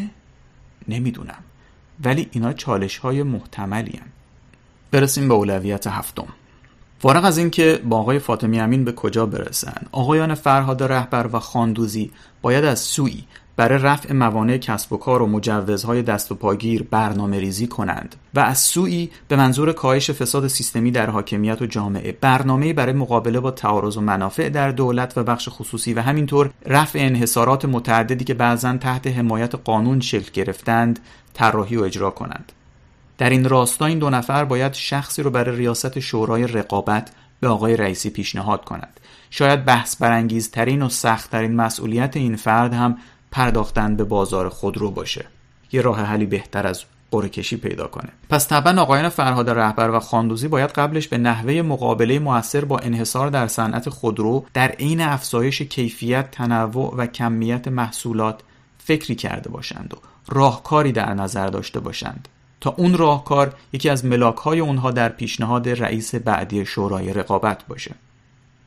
[0.88, 1.38] نمی‌دونم.
[2.04, 4.06] ولی اینا چالش های محتملی هم.
[4.90, 6.28] برسیم به اولویت هفتم.
[7.00, 12.10] فارغ از اینکه با آقای فاطمی امین به کجا برسن آقایان فرهاد رهبر و خاندوزی
[12.42, 13.24] باید از سوی
[13.56, 18.40] برای رفع موانع کسب و کار و مجوزهای دست و پاگیر برنامه ریزی کنند و
[18.40, 23.50] از سوی به منظور کاهش فساد سیستمی در حاکمیت و جامعه برنامه برای مقابله با
[23.50, 28.76] تعارض و منافع در دولت و بخش خصوصی و همینطور رفع انحصارات متعددی که بعضا
[28.76, 30.98] تحت حمایت قانون شکل گرفتند
[31.34, 32.52] طراحی و اجرا کنند.
[33.18, 37.76] در این راستا این دو نفر باید شخصی رو برای ریاست شورای رقابت به آقای
[37.76, 39.00] رئیسی پیشنهاد کنند.
[39.30, 42.98] شاید بحث برانگیزترین و سختترین مسئولیت این فرد هم
[43.30, 45.24] پرداختن به بازار خودرو باشه.
[45.72, 48.08] یه راه حلی بهتر از قرعه کشی پیدا کنه.
[48.30, 53.30] پس طبعا آقایان فرهاد رهبر و خاندوزی باید قبلش به نحوه مقابله موثر با انحصار
[53.30, 58.40] در صنعت خودرو در عین افزایش کیفیت تنوع و کمیت محصولات
[58.78, 59.96] فکری کرده باشند و
[60.28, 62.28] راهکاری در نظر داشته باشند.
[62.60, 67.94] تا اون راهکار یکی از ملاک های اونها در پیشنهاد رئیس بعدی شورای رقابت باشه.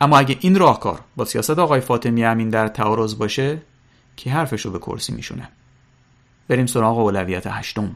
[0.02, 3.62] اما اگه این راهکار با سیاست آقای فاطمی امین در تعارض باشه
[4.16, 5.50] که حرفش رو به کرسی میشونه؟
[6.48, 7.96] بریم سراغ اولویت هشتم.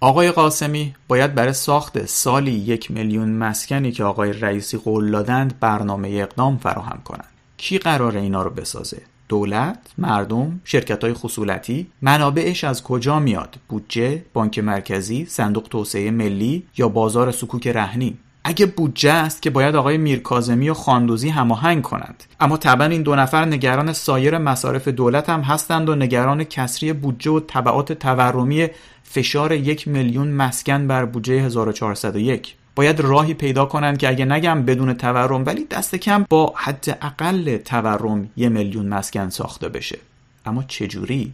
[0.00, 6.08] آقای قاسمی باید برای ساخت سالی یک میلیون مسکنی که آقای رئیسی قول دادند برنامه
[6.08, 7.28] اقدام فراهم کنند.
[7.56, 14.24] کی قرار اینا رو بسازه؟ دولت، مردم، شرکت های خصولتی منابعش از کجا میاد؟ بودجه،
[14.32, 19.98] بانک مرکزی، صندوق توسعه ملی یا بازار سکوک رهنی؟ اگه بودجه است که باید آقای
[19.98, 25.40] میرکازمی و خاندوزی هماهنگ کنند اما طبعا این دو نفر نگران سایر مصارف دولت هم
[25.40, 28.68] هستند و نگران کسری بودجه و طبعات تورمی
[29.02, 34.94] فشار یک میلیون مسکن بر بودجه 1401 باید راهی پیدا کنند که اگه نگم بدون
[34.94, 39.98] تورم ولی دست کم با حد اقل تورم یه میلیون مسکن ساخته بشه
[40.46, 41.32] اما چجوری؟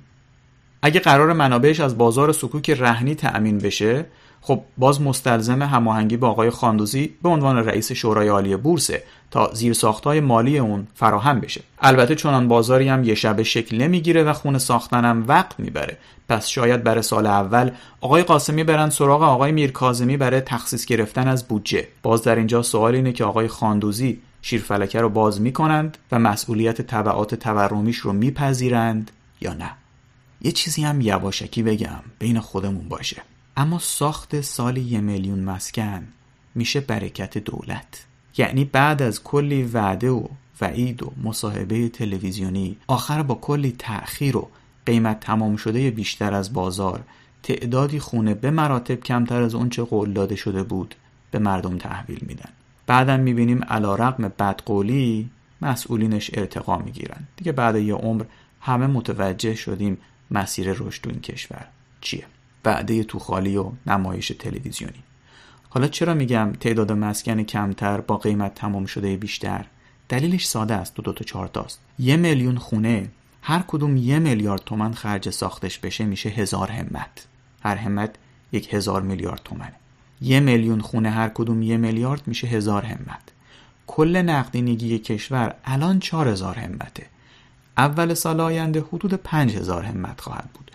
[0.82, 4.06] اگه قرار منابعش از بازار سکوک رهنی تأمین بشه
[4.46, 10.20] خب باز مستلزم هماهنگی با آقای خاندوزی به عنوان رئیس شورای عالی بورسه تا زیرساختهای
[10.20, 11.60] مالی اون فراهم بشه.
[11.78, 15.96] البته چنان بازاری هم یه شبه شکل نمی‌گیره و خونه ساختنم وقت می‌بره.
[16.28, 21.48] پس شاید برای سال اول آقای قاسمی برن سراغ آقای میرکازمی برای تخصیص گرفتن از
[21.48, 21.88] بودجه.
[22.02, 27.34] باز در اینجا سوال اینه که آقای خاندوزی شیرفلکه رو باز می‌کنند و مسئولیت تبعات
[27.34, 29.70] تورمیش رو میپذیرند یا نه؟
[30.40, 33.22] یه چیزی هم یواشکی بگم بین خودمون باشه.
[33.56, 36.06] اما ساخت سالی یه میلیون مسکن
[36.54, 38.06] میشه برکت دولت.
[38.38, 40.26] یعنی بعد از کلی وعده و
[40.60, 44.48] وعید و مصاحبه تلویزیونی آخر با کلی تأخیر و
[44.86, 47.04] قیمت تمام شده بیشتر از بازار
[47.42, 50.94] تعدادی خونه به مراتب کمتر از اونچه قول داده شده بود
[51.30, 52.50] به مردم تحویل میدن.
[52.86, 55.30] بعدم می‌بینیم علا رقم بدقولی
[55.62, 57.26] مسئولینش ارتقا می‌گیرن.
[57.36, 58.24] دیگه بعد یه عمر
[58.60, 59.98] همه متوجه شدیم
[60.30, 61.66] مسیر رشد این کشور
[62.00, 62.24] چیه.
[62.66, 65.02] وعده توخالی و نمایش تلویزیونی.
[65.68, 69.64] حالا چرا میگم تعداد مسکن کمتر با قیمت تمام شده بیشتر؟
[70.08, 71.80] دلیلش ساده است دو دو تا چهار تاست.
[71.98, 73.08] یه میلیون خونه
[73.42, 77.26] هر کدوم یه میلیارد تومن خرج ساختش بشه میشه هزار همت.
[77.62, 78.14] هر همت
[78.52, 79.74] یک هزار میلیارد تومنه.
[80.20, 83.32] یه میلیون خونه هر کدوم یه میلیارد میشه هزار همت.
[83.86, 87.06] کل نقدینگی کشور الان چهار هزار همته.
[87.76, 90.70] اول سال آینده حدود پنج هزار همت خواهد بود.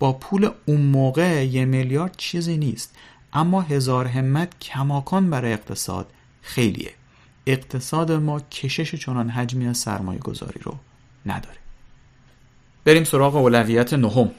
[0.00, 2.94] با پول اون موقع یه میلیارد چیزی نیست.
[3.32, 6.06] اما هزار همت کماکان برای اقتصاد
[6.42, 6.90] خیلیه.
[7.46, 10.74] اقتصاد ما کشش چنان حجمی از سرمایه گذاری رو
[11.26, 11.56] نداره.
[12.84, 14.30] بریم سراغ اولویت نهم.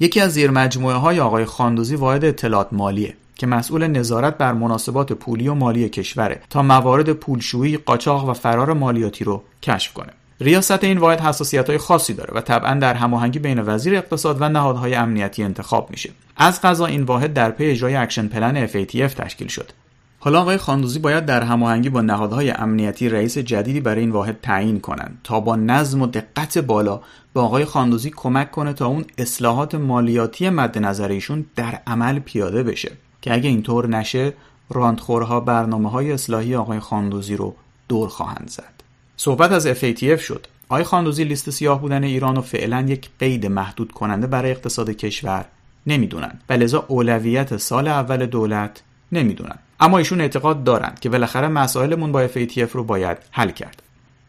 [0.00, 5.12] یکی از زیر مجموعه های آقای خاندوزی واحد اطلاعات مالیه که مسئول نظارت بر مناسبات
[5.12, 10.12] پولی و مالی کشوره تا موارد پولشویی، قاچاق و فرار مالیاتی رو کشف کنه.
[10.40, 14.48] ریاست این واحد حساسیت های خاصی داره و طبعا در هماهنگی بین وزیر اقتصاد و
[14.48, 16.10] نهادهای امنیتی انتخاب میشه.
[16.36, 19.70] از قضا این واحد در پی اجرای action plan FATF تشکیل شد.
[20.18, 24.80] حالا آقای خاندوزی باید در هماهنگی با نهادهای امنیتی رئیس جدیدی برای این واحد تعیین
[24.80, 27.00] کنند تا با نظم و دقت بالا
[27.34, 32.62] به آقای خاندوزی کمک کنه تا اون اصلاحات مالیاتی مد نظر ایشون در عمل پیاده
[32.62, 34.32] بشه که اگه اینطور نشه
[34.70, 37.54] رانت‌خورها برنامه های اصلاحی آقای خاندوزی رو
[37.88, 38.75] دور خواهند زد
[39.16, 40.46] صحبت از FATF شد.
[40.68, 45.44] آقای خاندوزی لیست سیاه بودن ایران و فعلا یک قید محدود کننده برای اقتصاد کشور
[45.86, 52.12] نمی‌دونن و لذا اولویت سال اول دولت نمی‌دونن اما ایشون اعتقاد دارند که بالاخره مسائلمون
[52.12, 53.82] با FATF رو باید حل کرد.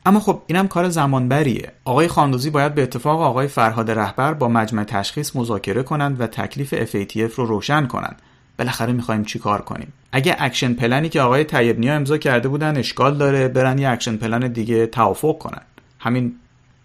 [0.06, 1.72] اما خب اینم کار زمانبریه.
[1.86, 6.92] آقای خاندوزی باید به اتفاق آقای فرهاد رهبر با مجمع تشخیص مذاکره کنند و تکلیف
[6.92, 8.22] FATF رو روشن کنند.
[8.60, 12.78] بالاخره می‌خوایم چی کار کنیم؟ اگه action plan ی که آقای طیب امضا کرده بودن
[12.78, 15.62] اشکال داره برن یه action plan دیگه توافق کنن.
[16.00, 16.36] همین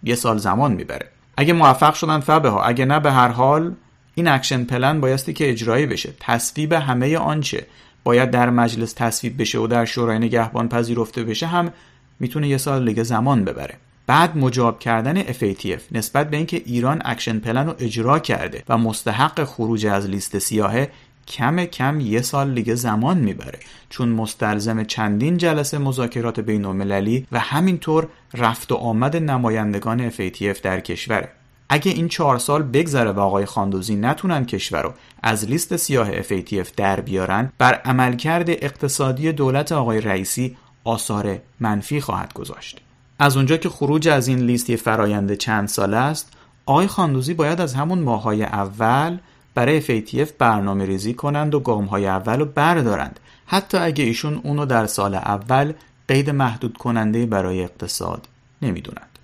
[0.03, 1.09] یه سال زمان می‌بره.
[1.37, 3.73] اگه موفق شدن فبها اگه نه به هر حال
[4.15, 6.13] این action plan بایستی که اجرایی بشه.
[6.19, 7.65] تصویب همه آنچه.
[8.03, 11.73] باید در مجلس تصویب بشه و در شورای نگهبان پذیرفته بشه هم
[12.19, 13.75] می‌تونه یه سال دیگه زمان ببره.
[14.07, 19.43] بعد مجاب کردن FATF نسبت به اینکه ایران action plan رو اجرا کرده و مستحق
[19.43, 20.89] خروج از لیست سیاهه
[21.27, 23.59] کم کم یه سال دیگه زمان می‌بره.
[23.89, 30.79] چون مستلزم چندین جلسه مذاکرات بین المللی و همینطور رفت و آمد نمایندگان FATF در
[30.79, 31.29] کشوره.
[31.69, 36.67] اگه این چهار سال بگذره و آقای خاندوزی نتونن کشور رو از لیست سیاه FATF
[36.77, 42.81] در بیارن بر عملکرد اقتصادی دولت آقای رئیسی آثار منفی خواهد گذاشت.
[43.19, 46.33] از اونجا که خروج از این لیست فرایند چند ساله است
[46.65, 49.17] آقای خاندوزی باید از همون ماهای اول
[49.55, 53.19] برای FATF برنامه ریزی کنند و گام های اول رو بردارند.
[53.45, 55.73] حتی اگه ایشون اونو در سال اول
[56.07, 58.27] قید محدود کننده برای اقتصاد
[58.61, 59.19] نمی‌دونند.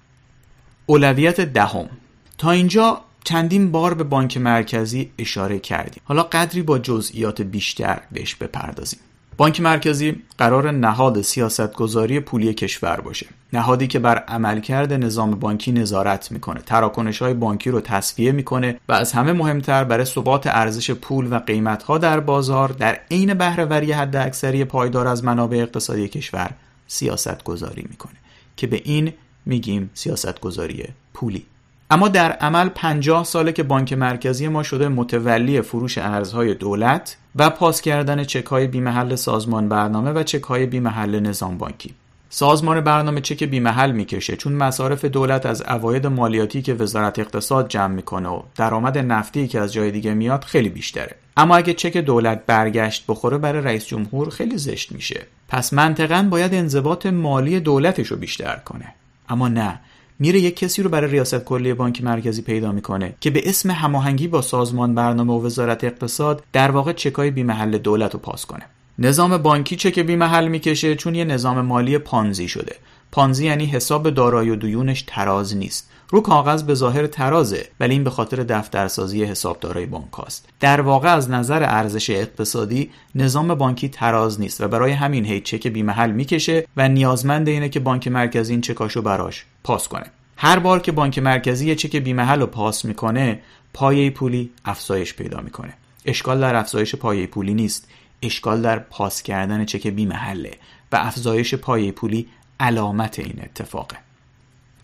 [0.85, 1.89] اولویت دهم.
[2.37, 6.01] تا اینجا چندین بار به بانک مرکزی اشاره کردیم.
[6.05, 8.99] حالا قدری با جزئیات بیشتر بهش بپردازیم.
[9.39, 13.25] بانک مرکزی قرار نهاد سیاستگذاری پولی کشور باشه.
[13.53, 16.59] نهادی که بر عملکرد نظام بانکی نظارت می‌کنه.
[16.59, 21.39] تراکنش های بانکی رو تصفیه می‌کنه و از همه مهمتر برای ثبات ارزش پول و
[21.39, 26.49] قیمت ها در بازار در عین بهرهوری حد اکثری پایدار از منابع اقتصادی کشور
[26.87, 28.15] سیاست گذاری می‌کنه.
[28.57, 29.13] که به این
[29.45, 31.45] میگیم سیاست گذاری پولی.
[31.91, 37.49] اما در عمل 50 ساله که بانک مرکزی ما شده متولی فروش ارزهای دولت و
[37.49, 41.93] پاس کردن چک های بیمحل سازمان برنامه و چک های بیمحل نظام بانکی.
[42.29, 47.93] سازمان برنامه چک بیمحل می‌کشه چون مصارف دولت از اواید مالیاتی که وزارت اقتصاد جمع
[47.95, 51.15] می‌کنه و درآمد نفتی که از جای دیگه میاد خیلی بیشتره.
[51.37, 55.25] اما اگه چک دولت برگشت بخوره برای رئیس جمهور خیلی زشت میشه.
[55.47, 58.93] پس منطقا باید انضباط مالی دولتش رو بیشتر کنه.
[59.29, 59.79] اما نه
[60.19, 64.27] میره یک کسی رو برای ریاست کلی بانک مرکزی پیدا می‌کنه که به اسم هماهنگی
[64.27, 68.65] با سازمان برنامه و وزارت اقتصاد در واقع چکای بی محل دولت رو پاس کنه.
[68.99, 72.75] نظام بانکی چک بی محل می‌کشه؟ چون یه نظام مالی پانزی شده.
[73.11, 75.89] پانزی یعنی حساب دارایی و دیونش تراز نیست.
[76.11, 80.49] رو کاغذ به ظاهر ترازه ولی این به خاطر دفترسازی حسابدارای بانک هاست.
[80.59, 85.67] در واقع از نظر ارزش اقتصادی نظام بانکی تراز نیست و برای همین هی چک
[85.67, 90.05] بیمحل می‌کشه و نیازمند اینه که بانک مرکزی این چکاشو براش پاس کنه.
[90.37, 93.39] هر بار که بانک مرکزی یه چک بیمحل رو پاس می‌کنه
[93.73, 95.73] پایه پولی افزایش پیدا می‌کنه.
[96.05, 97.87] اشکال در افزایش پایه پولی نیست.
[98.21, 100.51] اشکال در پاس کردن چک بیمحله
[100.91, 102.27] و افزایش پایه پولی
[102.59, 103.97] علامت این اتفاقه.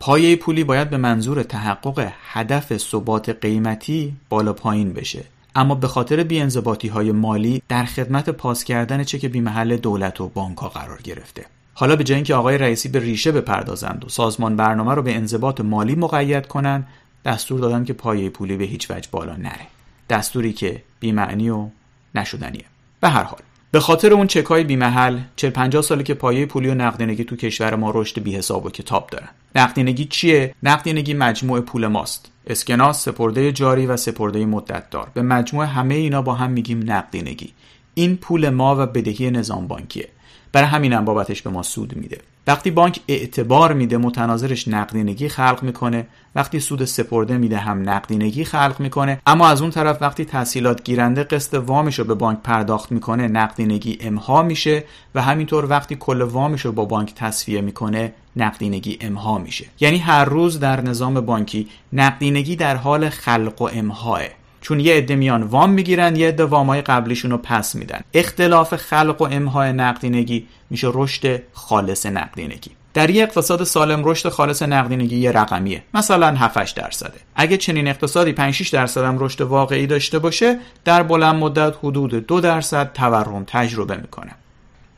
[0.05, 5.23] پایه پولی باید به منظور تحقق هدف ثبات قیمتی بالا پایین بشه.
[5.55, 10.57] اما به خاطر بیانضباطی های مالی در خدمت پاس کردن چک بیمحل دولت و بانک
[10.57, 11.45] قرار گرفته.
[11.73, 15.61] حالا به جای اینکه آقای رئیسی به ریشه بپردازند و سازمان برنامه رو به انضباط
[15.61, 16.87] مالی مقید کنند
[17.25, 19.67] دستور دادن که پایه پولی به هیچ وجه بالا نره.
[20.09, 21.67] دستوری که بیمعنی و
[22.15, 22.65] نشدنیه.
[22.99, 23.41] به هر حال.
[23.75, 27.75] به خاطر اون چکای بیمحل 40 50 ساله که پایه پولی و نقدینگی تو کشور
[27.75, 32.31] ما رشد بی حساب و کتاب دارن نقدینگی چیه؟ نقدینگی مجموع پول ماست.
[32.47, 37.53] اسکناس سپرده جاری و سپرده مدت دار به مجموع همه اینا با هم میگیم نقدینگی.
[37.93, 40.09] این پول ما و بدهی نظام بانکیه.
[40.51, 42.17] برای همینم بابتش به ما سود میده.
[42.47, 48.75] وقتی بانک اعتبار میده متناظرش نقدینگی خلق می‌کنه وقتی سود سپرده میده هم نقدینگی خلق
[48.79, 53.27] می‌کنه اما از اون طرف وقتی تحصیلات گیرنده قسط وامش رو به بانک پرداخت می‌کنه
[53.27, 54.83] نقدینگی امها میشه
[55.15, 59.65] و همینطور وقتی کل وامش رو با بانک تصفیه می‌کنه نقدینگی امها میشه.
[59.79, 64.21] یعنی هر روز در نظام بانکی نقدینگی در حال خلق و امهاه.
[64.65, 68.01] چون یه عده میان وام می‌گیرن یه عده وامای قبلیشون رو پس میدن.
[68.13, 72.71] اختلاف خلق و امهای نقدینگی میشه رشد خالص نقدینگی.
[72.93, 75.83] در یک اقتصاد سالم رشد خالص نقدینگی یه رقمیه.
[75.93, 77.13] مثلا 7 درصده.
[77.35, 82.27] اگه چنین اقتصادی 5 6 درصد هم رشد واقعی داشته باشه در بلند مدت حدود
[82.27, 84.31] 2 درصد تورم تجربه می‌کنه.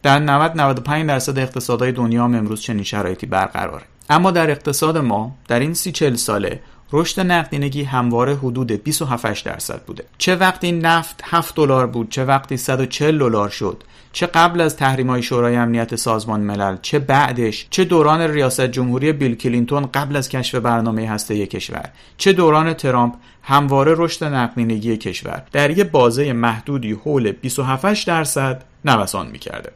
[0.04, 3.84] در 90 95 درصد اقتصادهای دنیا هم امروز چنین شرایطی برقراره.
[4.10, 6.60] اما در اقتصاد ما در این سی چل ساله
[6.92, 10.04] رشد نقدینگی همواره حدود 27 درصد بوده.
[10.18, 15.10] چه وقتی نفت 7 دلار بود چه وقتی 140 دلار شد چه قبل از تحریم
[15.10, 20.30] های شورای امنیت سازمان ملل چه بعدش چه دوران ریاست جمهوری بیل کلینتون قبل از
[20.30, 25.44] کشف برنامه هسته کشور چه دوران ترامپ همواره رشد نقدینگی کشور.
[25.52, 29.72] در یک بازه محدودی حول 27 درصد نوسان می‌کرده.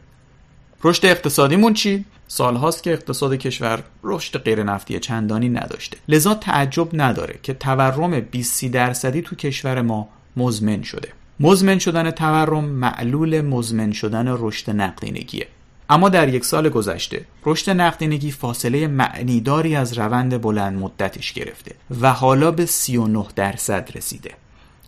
[0.83, 5.97] رشد اقتصادیمون چی؟ سالهاست که اقتصاد کشور رشد غیر نفتی چندانی نداشته.
[6.07, 11.09] لذا تعجب نداره که تورم 20 درصدی تو کشور ما مزمن شده.
[11.39, 15.47] مزمن شدن تورم معلول مزمن شدن رشد نقدینگیه.
[15.89, 22.13] اما در یک سال گذشته رشد نقدینگی فاصله معنیداری از روند بلند مدتش گرفته و
[22.13, 24.31] حالا به 39 درصد رسیده.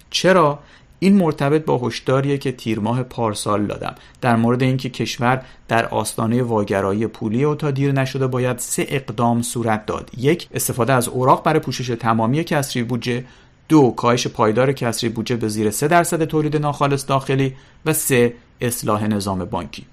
[0.10, 0.60] چرا؟
[1.04, 3.96] این مرتبط با هشداریه که تیر ماه پارسال دادم.
[4.22, 9.42] در مورد اینکه کشور در آستانه واگرایی پولی و تا دیر نشده باید سه اقدام
[9.42, 10.12] صورت داد.
[10.18, 13.26] یک استفاده از اوراق برای پوشش تمامی کسری بودجه.
[13.70, 17.56] دو کاهش پایدار کسری بودجه به زیر 3 درصد تولید ناخالص داخلی.
[17.86, 19.86] و سه اصلاح نظام بانکی.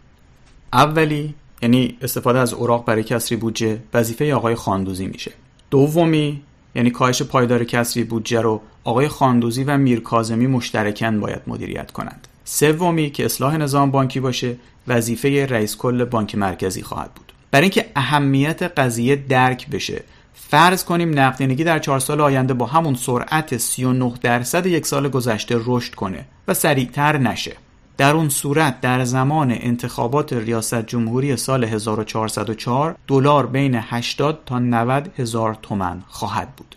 [0.73, 5.33] اولی یعنی استفاده از اوراق برای کسری بودجه وظیفه آقای خاندوزی میشه.
[5.71, 6.43] دومی
[6.75, 12.29] یعنی کاهش پایدار کسری بودجه رو آقای خاندوزی و میر کازمی مشترکاً باید مدیریت کنند.
[12.45, 14.57] سومی که اصلاح نظام بانکی باشه
[14.89, 17.33] وظیفه رئیس کل بانک مرکزی خواهد بود.
[17.51, 20.03] برای اینکه اهمیت قضیه درک بشه
[20.35, 25.61] فرض کنیم نقدینگی در چهار سال آینده با همون سرعت 39 درصد یک سال گذشته
[25.65, 27.57] رشد کنه و سریعتر نشه.
[28.01, 35.11] در اون صورت در زمان انتخابات ریاست جمهوری سال 1404 دلار بین 80 تا 90
[35.19, 36.77] هزار تومن خواهد بود.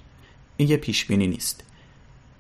[0.57, 1.63] این یه پیش بینی نیست.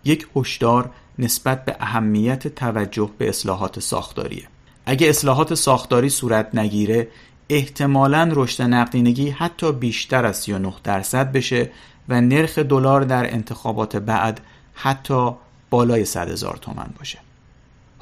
[0.03, 4.47] یک هشدار نسبت به اهمیت توجه به اصلاحات ساختاریه.
[4.85, 7.07] اگه اصلاحات ساختاری صورت نگیره
[7.49, 11.71] احتمالا رشد نقدینگی حتی بیشتر از 39 درصد بشه
[12.09, 14.41] و نرخ دلار در انتخابات بعد
[14.73, 15.31] حتی
[15.69, 17.19] بالای 100 هزار تومن باشه.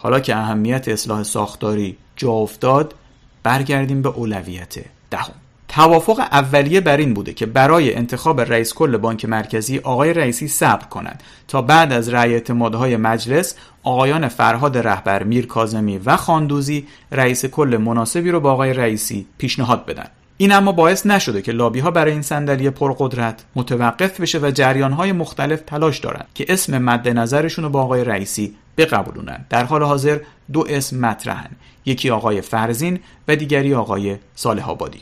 [0.04, 2.96] حالا که اهمیت اصلاح ساختاری جا افتاد
[3.44, 4.76] برگردیم به اولویت
[5.12, 5.34] دهم.
[5.68, 10.86] توافق اولیه بر این بوده که برای انتخاب رئیس کل بانک مرکزی آقای رئیسی صبر
[10.86, 17.46] کنند تا بعد از رأی اعتمادهای مجلس آقایان فرهاد رهبر میر کازمی و خاندوزی رئیس
[17.46, 20.08] کل مناسبی رو با آقای رئیسی پیشنهاد بدن.
[20.38, 24.92] این اما باعث نشده که لابی ها برای این صندلی پرقدرت متوقف بشه و جریان
[24.92, 29.46] های مختلف تلاش دارند که اسم مد نظرشون رو با آقای رئیسی بقبولونن.
[29.50, 30.20] در حال حاضر
[30.54, 31.50] دو اسم مطرحن.
[31.86, 35.02] یکی آقای فرزین و دیگری آقای صالح آبادی.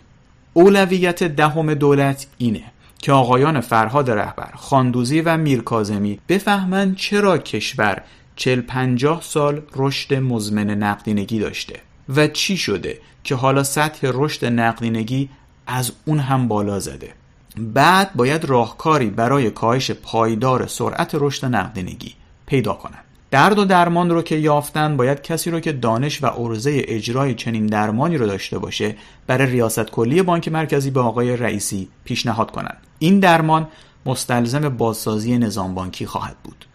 [0.54, 2.64] اولویت دهم دولت اینه
[3.00, 8.02] که آقایان فرهاد رهبر خاندوزی و میرکازمی بفهمند چرا کشور
[8.36, 11.80] 40 50 سال رشد مزمن نقدینگی داشته
[12.16, 15.30] و چی شده که حالا سطح رشد نقدینگی
[15.68, 17.14] از اون هم بالا زده.
[17.58, 22.14] بعد باید راهکاری برای کاهش پایدار سرعت رشد نقدینگی
[22.46, 26.82] پیدا کنند درد و درمان رو که یافتن باید کسی رو که دانش و عرضه
[26.88, 28.96] اجرای چنین درمانی رو داشته باشه
[29.28, 33.68] برای ریاست کلی بانک مرکزی به آقای رئیسی پیشنهاد کنند این درمان
[34.06, 36.66] مستلزم بازسازی نظام بانکی خواهد بود.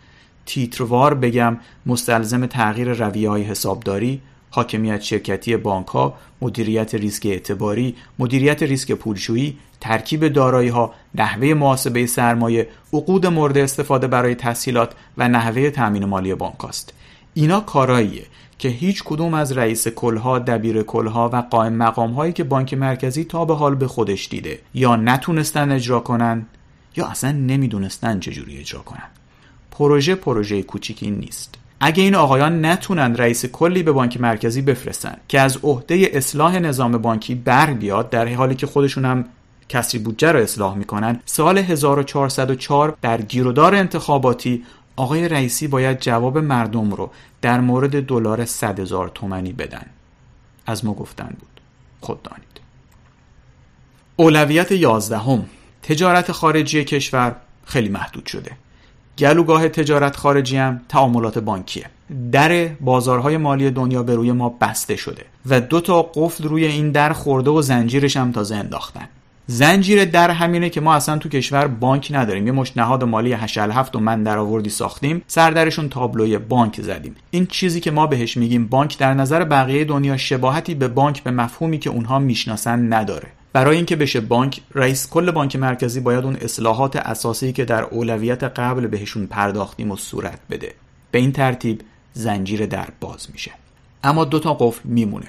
[0.47, 4.21] تیتروار بگم مستلزم تغییر رویه های حسابداری
[4.55, 12.07] حاکمیت شرکتی بانک ها، مدیریت ریسک اعتباری، مدیریت ریسک پولشویی، ترکیب دارایی ها، نحوه محاسبه
[12.07, 16.93] سرمایه، عقود مورد استفاده برای تسهیلات و نحوه تامین مالی بانک است.
[17.35, 18.27] اینا کاراییه
[18.59, 23.25] که هیچ کدوم از رئیس کلها، دبیر کلها و قائم مقام هایی که بانک مرکزی
[23.25, 26.47] تا به حال به خودش دیده یا نتونستن اجرا کنن
[26.97, 29.09] یا اصلا نمی‌دونستن چجوری اجرا کنن.
[29.71, 31.55] پروژه پروژه کوچیکی نیست.
[31.81, 36.99] اگه این آقایان نتونن رئیس کلی به بانک مرکزی بفرستن که از عهده اصلاح نظام
[36.99, 39.25] بانکی بر بیاد در حالی که خودشون هم
[39.69, 44.65] کسری بودجه رو اصلاح می‌کنن سال 1404 در گیرودار انتخاباتی
[44.97, 47.11] آقای رئیسی باید جواب مردم رو
[47.43, 49.87] در مورد دلار 100 هزار تومنی بدن.
[50.67, 51.61] از ما گفتن بود.
[52.01, 52.61] خود دانید.
[54.17, 55.47] اولویت یازدهم.
[55.83, 58.51] تجارت خارجی کشور خیلی محدود شده.
[59.19, 61.85] گلوگاه تجارت خارجی هم تعاملات بانکیه
[62.33, 66.91] در بازارهای مالی دنیا به روی ما بسته شده و دو تا قفل روی این
[66.91, 69.09] در خورده و زنجیرش هم تازه انداختن.
[69.47, 72.47] زنجیره در همینه که ما اصلا تو کشور بانک نداریم.
[72.47, 75.23] یه مش نهاد مالی هشل هفت و من در آوردی ساختیم.
[75.27, 77.17] سردرشون تابلوی بانک زدیم.
[77.31, 81.31] این چیزی که ما بهش میگیم بانک در نظر بقیه دنیا شباهتی به بانک به
[81.31, 83.29] مفهومی که اونها می‌شناسن نداره.
[83.55, 88.45] برای اینکه بشه بانک رئیس کل بانک مرکزی باید اون اصلاحات اساسی که در اولویت
[88.45, 90.75] قبل بهشون پرداختیم و صورت بده.
[91.11, 91.81] به این ترتیب
[92.13, 93.51] زنجیره در باز میشه.
[94.05, 95.27] اما دو تا قفل میمونه.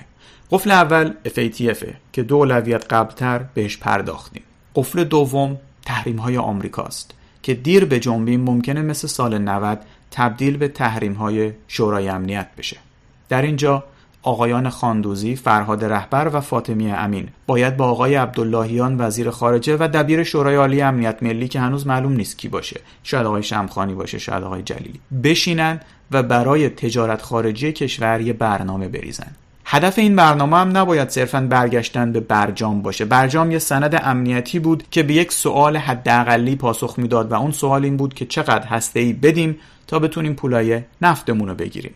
[0.52, 4.44] قفل اول FATF که دو اولویت قبلتر بهش پرداختیم.
[4.76, 7.12] قفل دوم تحریم های آمریکاست
[7.44, 9.80] که دیر به جنبیم ممکنه مثل سال 90
[10.12, 12.78] تبدیل به تحریم های شورای امنیت بشه.
[13.30, 13.84] در اینجا
[14.26, 17.28] آقایان خاندوزی، فرهاد رهبر و فاطمی امین.
[17.48, 22.14] باید با آقای عبداللهیان وزیر خارجه و دبیر شورای عالی امنیت ملی که هنوز معلوم
[22.14, 22.80] نیست کی باشه.
[23.04, 25.00] شاید آقای شمخانی باشه شاید آقای جلیلی.
[25.24, 25.80] بشینن
[26.12, 29.32] و برای تجارت خارجی کشور یه برنامه بریزن.
[29.66, 33.06] هدف این برنامه هم نباید صرفا برگشتن به برجام باشه.
[33.06, 37.84] برجام یه سند امنیتی بود که به یک سوال حداقلی پاسخ می‌داد و اون سوال
[37.84, 39.58] این بود که چقدر هسته بدیم
[39.88, 41.94] تا بتونیم پولای نفتمون رو بگیریم.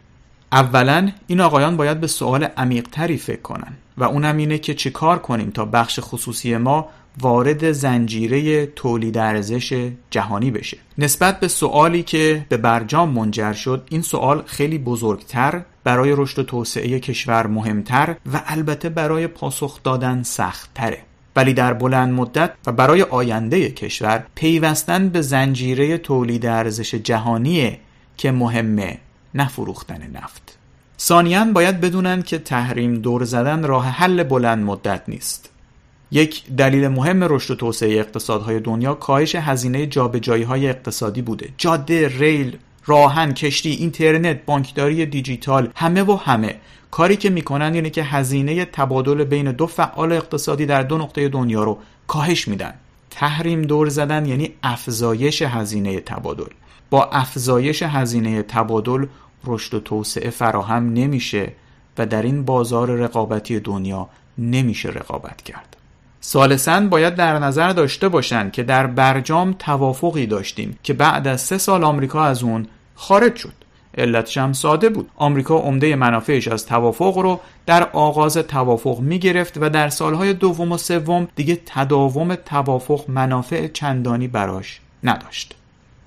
[0.51, 5.19] اولا این آقایان باید به سوال عمیقتری فکر کنن و اونم اینه که چه کار
[5.19, 6.89] کنیم تا بخش خصوصی ما
[7.21, 10.77] وارد زنجیره تولید ارزش جهانی بشه.
[10.97, 16.43] نسبت به سوالی که به برجام منجر شد این سوال خیلی بزرگتر برای رشد و
[16.43, 20.99] توسعه کشور مهمتر و البته برای پاسخ دادن سختتره.
[21.35, 27.79] ولی در بلند مدت و برای آینده کشور پیوستن به زنجیره تولید ارزش جهانیه
[28.17, 28.97] که مهمه
[29.35, 29.49] نه
[30.13, 30.57] نفت.
[30.99, 35.49] ثانیا باید بدونن که تحریم دور زدن راه حل بلند مدت نیست.
[36.11, 41.49] یک دلیل مهم رشد و توسعه اقتصادهای دنیا کاهش هزینه جابجایی های اقتصادی بوده.
[41.57, 46.55] جاده ریل راهن کشتی اینترنت بانکداری دیجیتال همه و همه.
[46.91, 51.63] کاری که می‌کنن اینه که هزینه تبادل بین دو فعال اقتصادی در دو نقطه دنیا
[51.63, 51.77] رو
[52.07, 52.73] کاهش میدن.
[53.09, 56.49] تحریم دور زدن یعنی افزایش هزینه تبادل.
[56.89, 59.05] با افزایش هزینه تبادل
[59.45, 61.51] رشد و توسعه فراهم نمیشه
[61.97, 65.77] و در این بازار رقابتی دنیا نمیشه رقابت کرد.
[66.21, 71.57] سالسن باید در نظر داشته باشند که در برجام توافقی داشتیم که بعد از سه
[71.57, 73.53] سال آمریکا از اون خارج شد.
[73.97, 75.09] علتش هم ساده بود.
[75.15, 80.71] آمریکا عمده منافعش از توافق رو در آغاز توافق می گرفت و در سالهای دوم
[80.71, 85.55] و سوم دیگه تداوم توافق منافع چندانی براش نداشت.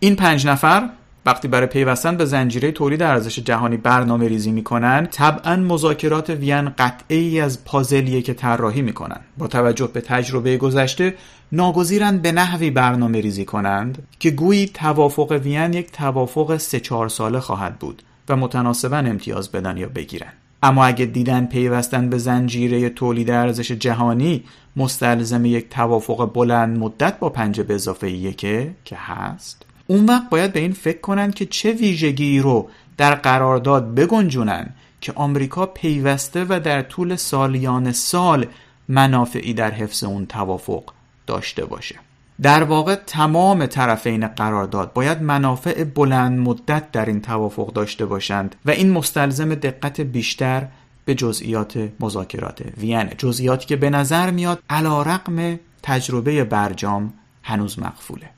[0.05, 0.89] این پنج نفر
[1.27, 7.41] وقتی برای پیوستن به زنجیره تولید ارزش جهانی برنامه ریزی می‌کنن طبعا مذاکرات وین قطعی
[7.41, 9.21] از پازلیه که طراحی می‌کنن.
[9.39, 11.15] با توجه به تجربه گذشته
[11.53, 17.41] ناگزیرن به نحوی برنامه ریزی کنند که گویی توافق وین یک توافق سه چهار ساله
[17.41, 20.33] خواهد بود و متناسبا امتیاز بدن یا بگیرن.
[20.63, 24.45] اما اگه دیدن پیوستن به زنجیره تولید ارزش جهانی
[24.77, 30.61] مستلزم یک توافق بلند مدت با پنج به اضافه که هست؟ اون وقت باید به
[30.61, 34.71] این فکر کنن که چه ویژگی رو در قرارداد بگنجونن
[35.01, 38.47] که آمریکا پیوسته و در طول سالیان سال
[38.89, 40.85] منافعی در حفظ اون توافق
[41.27, 41.95] داشته باشه.
[42.43, 48.71] در واقع تمام طرفین قرارداد باید منافع بلند مدت در این توافق داشته باشند و
[48.71, 50.69] این مستلزم دقت بیشتر
[51.05, 57.13] به جزئیات مذاکرات وینه جزئیاتی که به نظر میاد علا رقم تجربه برجام
[57.43, 58.31] هنوز مقفوله.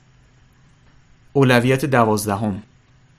[1.35, 2.63] اولویت دوازدهم.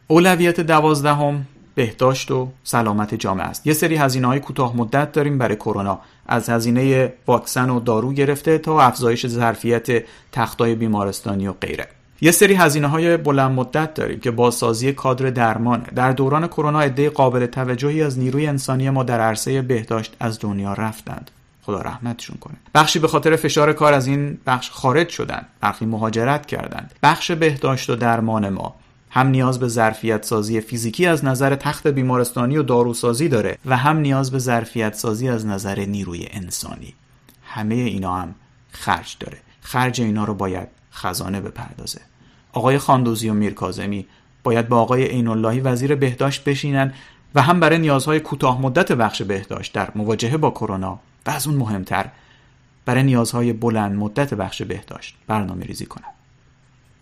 [0.06, 3.66] اولویت دوازدهم بهداشت و سلامت جامعه است.
[3.66, 6.00] یه سری هزینه های کوتاه مدت داریم برای کرونا.
[6.26, 11.88] از هزینه واکسن و دارو گرفته تا افزایش ظرفیت تختای بیمارستانی و غیره.
[12.20, 15.86] یه سری هزینه های بلند مدت داریم که بازسازی کادر درمان.
[15.94, 20.72] در دوران کرونا عده قابل توجهی از نیروی انسانی ما در عرصه بهداشت از دنیا
[20.72, 21.30] رفتند.
[21.66, 22.54] خدا رحمتشون کنه.
[22.74, 25.46] بخشی به خاطر فشار کار از این بخش خارج شدن.
[25.60, 26.94] برخی مهاجرت کردند.
[27.02, 28.74] بخش بهداشت و درمان ما.
[29.10, 33.96] هم نیاز به ظرفیت سازی فیزیکی از نظر تخت بیمارستانی و داروسازی داره و هم
[33.96, 36.94] نیاز به ظرفیت سازی از نظر نیروی انسانی.
[37.44, 38.34] همه اینا هم
[38.72, 39.38] خرج داره.
[39.60, 42.00] خرج اینا رو باید خزانه بپردازه.
[42.52, 44.06] آقای خاندوزی و میرکازمی
[44.42, 46.92] باید با آقای عین اللهی وزیر بهداشت بشینن
[47.34, 51.56] و هم برای نیازهای کوتاه مدت بخش بهداشت در مواجهه با کرونا و از اون
[51.56, 52.06] مهمتر
[52.84, 56.14] برای نیازهای بلند مدت بخش بهداشت برنامه ریزی کنند.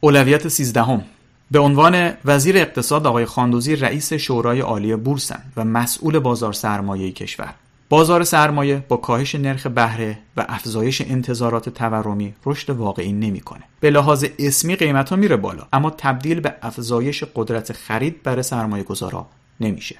[0.01, 1.05] اولویت سیزدهم
[1.51, 7.55] به عنوان وزیر اقتصاد آقای خاندوزی رئیس شورای عالی بورسن و مسئول بازار سرمایه کشور
[7.89, 13.62] بازار سرمایه با کاهش نرخ بهره و افزایش انتظارات تورمی رشد واقعی نمی‌کنه.
[13.81, 18.85] به لحاظ اسمی قیمت ها میره بالا اما تبدیل به افزایش قدرت خرید برای سرمایه
[18.85, 19.27] گذارا
[19.61, 19.97] نمیشه.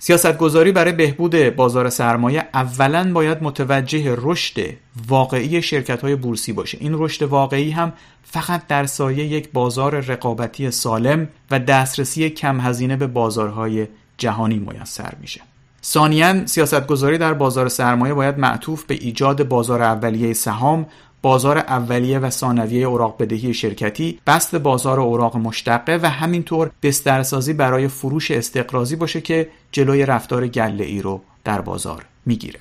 [0.00, 4.60] سیاستگذاری برای بهبود بازار سرمایه اولا باید متوجه رشد
[5.08, 6.78] واقعی شرکت های بورسی باشه.
[6.80, 7.92] این رشد واقعی هم
[8.22, 13.86] فقط در سایه یک بازار رقابتی سالم و دسترسی کم هزینه به بازارهای
[14.18, 15.40] جهانی میسر میشه.
[15.84, 20.86] ثانیا سیاستگذاری در بازار سرمایه باید معطوف به ایجاد بازار اولیه سهام
[21.22, 27.88] بازار اولیه و ثانویه اوراق بدهی شرکتی بست بازار اوراق مشتقه و همینطور بسترسازی برای
[27.88, 32.60] فروش استقرازی باشه که جلوی رفتار گله ای رو در بازار می‌گیره.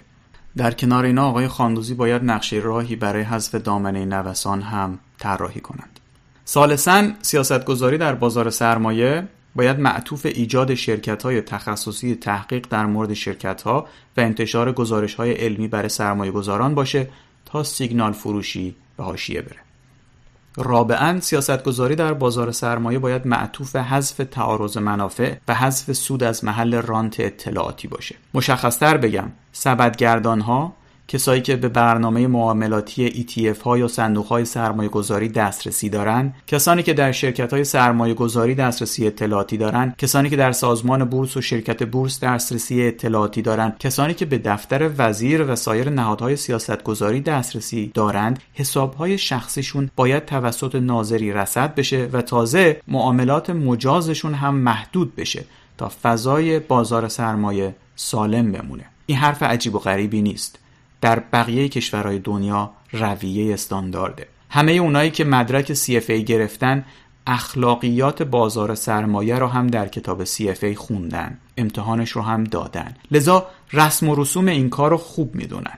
[0.58, 6.00] در کنار اینا آقای خاندوزی باید نقشه راهی برای حذف دامنه نوسان هم طراحی کنند.
[6.48, 13.62] ثالثا سیاستگذاری در بازار سرمایه باید معطوف ایجاد شرکت های تخصصی تحقیق در مورد شرکت
[13.62, 13.88] ها
[14.18, 17.08] و انتشار گزارش های علمی برای سرمایه گذاران باشه
[17.52, 19.60] تا سیگنال فروشی به حاشیه بره.
[20.58, 26.76] رابعا سیاستگذاری در بازار سرمایه باید معطوف حذف تعارض منافع و حذف سود از محل
[26.76, 28.16] رانت اطلاعاتی باشه.
[28.34, 30.74] مشخصتر بگم سبدگردان ها
[31.08, 36.84] کسایی که به برنامه معاملاتی ETF ها یا صندوق های سرمایه گذاری دسترسی دارند کسانی
[36.84, 41.42] که در شرکت های سرمایه گذاری دسترسی اطلاعاتی دارند کسانی که در سازمان بورس و
[41.42, 47.22] شرکت بورس دسترسی اطلاعاتی دارند کسانی که به دفتر وزیر و سایر نهادهای سیاست گذاری
[47.22, 54.56] دسترسی دارند حساب های شخصیشون باید توسط ناظری رصد بشه و تازه معاملات مجازشون هم
[54.56, 55.46] محدود بشه
[55.78, 58.86] تا فضای بازار سرمایه سالم بمونه.
[59.06, 60.60] این حرف عجیب و غریبی نیست.
[61.02, 64.28] در بقیه کشورهای دنیا رویه استاندارده.
[64.50, 66.86] همه اونایی که مدرک CFA گرفتن
[67.28, 72.96] اخلاقیات بازار سرمایه رو هم در کتاب CFA خوندن امتحانش رو هم دادن.
[73.12, 75.78] لذا رسم و رسوم این کار رو خوب می‌دونن.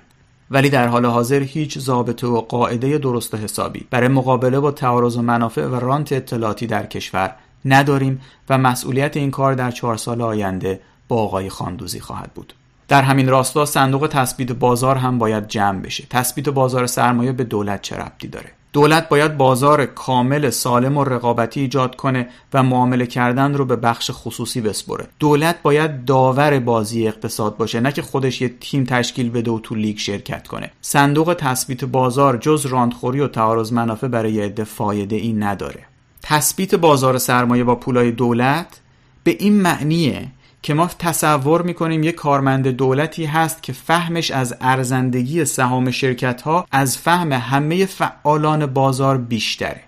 [0.51, 5.17] ولی در حال حاضر هیچ ضابطه و قاعده درست و حسابی برای مقابله با تعارض
[5.17, 10.21] و منافع و رانت اطلاعاتی در کشور نداریم و مسئولیت این کار در چهار سال
[10.21, 12.53] آینده با آقای خاندوزی خواهد بود.
[12.89, 16.03] در همین راستا صندوق تثبیت بازار هم باید جمع بشه.
[16.09, 21.59] تثبیت بازار سرمایه به دولت چه ربطی داره؟ دولت باید بازار کامل سالم و رقابتی
[21.59, 25.07] ایجاد کنه و معامله کردن رو به بخش خصوصی بسپره.
[25.19, 29.75] دولت باید داور بازی اقتصاد باشه نه که خودش یه تیم تشکیل بده و تو
[29.75, 30.71] لیگ شرکت کنه.
[30.81, 35.85] صندوق تثبیت بازار جز راندخوری و تعارض منافع برای عده فایده ای نداره.
[36.21, 38.79] تثبیت بازار سرمایه با پولای دولت
[39.23, 40.27] به این معنیه
[40.61, 46.65] که ما تصور می‌کنیم یک کارمند دولتی هست که فهمش از ارزندگی سهام شرکت ها
[46.71, 49.83] از فهم همه فعالان بازار بیشتره.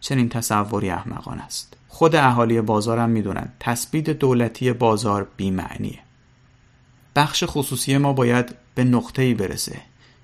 [0.00, 1.76] چنین تصوری احمقان است.
[1.88, 5.98] خود اهالی بازار هم می‌دونن تثبیت دولتی بازار بیمعنیه.
[7.16, 9.80] بخش خصوصی ما باید به نقطه ای برسه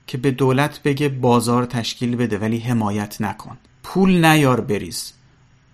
[0.06, 3.58] که به دولت بگه بازار تشکیل بده ولی حمایت نکن.
[3.82, 5.12] پول نیار بریز.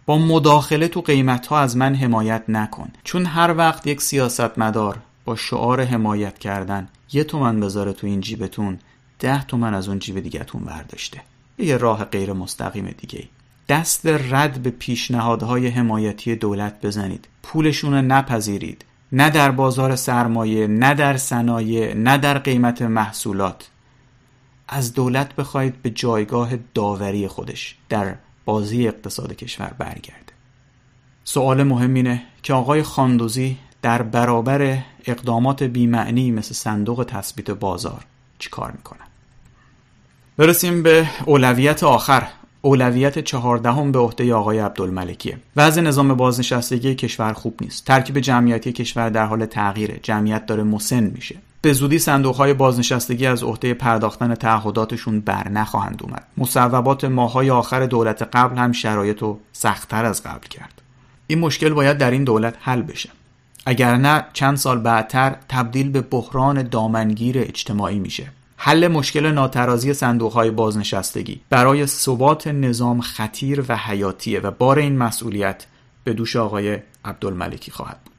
[0.08, 2.90] با مداخله تو قیمت ها از من حمایت نکن.
[3.04, 8.78] چون هر وقت یک سیاستمدار با شعار حمایت کردن یه تومن بذاره تو این جیبتون
[9.18, 11.20] ده تومن از اون جیب دیگهتون برداشته.
[11.58, 13.28] یه راه غیر مستقیم دیگه
[13.68, 17.28] دست رد به پیشنهادهای حمایتی دولت بزنید.
[17.42, 18.84] پولشون رو نپذیرید.
[19.12, 23.68] نه در بازار سرمایه نه در صنایع نه در قیمت محصولات.
[24.68, 28.14] از دولت بخواید به جایگاه داوری خودش در
[28.48, 30.32] بازی اقتصاد کشور برگرده.
[31.24, 38.04] سوال مهم اینه که آقای خاندوزی در برابر اقدامات بیمعنی مثل صندوق تثبیت بازار
[38.38, 39.06] چیکار می‌کنن
[40.36, 42.28] برسیم به اولویت آخر
[42.62, 45.38] اولویت چهاردهم به عهده آقای عبدالملکیه.
[45.56, 47.84] وضع نظام بازنشستگی کشور خوب نیست.
[47.84, 50.00] ترکیب جمعیتی کشور در حال تغییره.
[50.02, 51.36] جمعیت داره مسن میشه.
[51.62, 52.00] به زودی
[52.38, 56.26] های بازنشستگی از عهده پرداختن تعهداتشون بر نخواهند اومد.
[56.36, 60.82] مصوبات ماهای آخر دولت قبل هم شرایط رو سختتر از قبل کرد.
[61.26, 63.10] این مشکل باید در این دولت حل بشه.
[63.66, 68.30] اگر نه چند سال بعدتر تبدیل به بحران دامنگیر اجتماعی میشه.
[68.56, 74.98] حل مشکل ناترازی صندوق های بازنشستگی برای ثبات نظام خطیر و حیاتیه و بار این
[74.98, 75.66] مسئولیت
[76.04, 78.17] به دوش آقای عبدالملکی خواهد بود.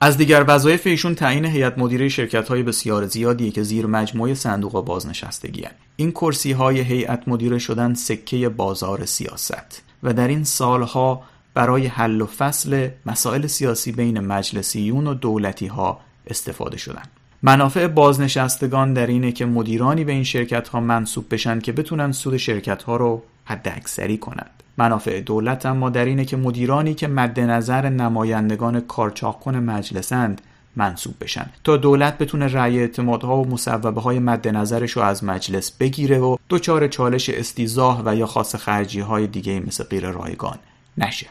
[0.00, 4.84] از دیگر وظایف ایشون تعیین هیئت مدیره شرکت های بسیار زیادی که زیر مجموعه صندوق
[4.84, 5.72] بازنشستگی هن.
[5.96, 11.22] این کرسی های هیئت مدیره شدن سکه بازار سیاست و در این سالها
[11.54, 17.02] برای حل و فصل مسائل سیاسی بین مجلسیون و دولتی ها استفاده شدن
[17.42, 22.36] منافع بازنشستگان در اینه که مدیرانی به این شرکت ها منصوب بشن که بتونن سود
[22.36, 27.40] شرکت ها رو حد اکثری کنند منافع دولت اما در اینه که مدیرانی که مد
[27.40, 30.40] نظر نمایندگان کارچاق مجلسند
[30.76, 31.50] منصوب بشن.
[31.64, 36.36] تا دولت بتونه رأی اعتمادها و مصوبه های مد نظرش رو از مجلس بگیره و
[36.50, 40.58] دچار چالش استیزاه و یا خاص خرجی های دیگه مثل غیر رایگان
[40.98, 41.26] نشه.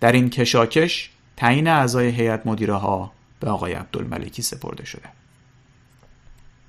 [0.00, 5.08] در این کشاکش تعیین اعضای هیئت مدیره ها به آقای عبدالملکی سپرده شده.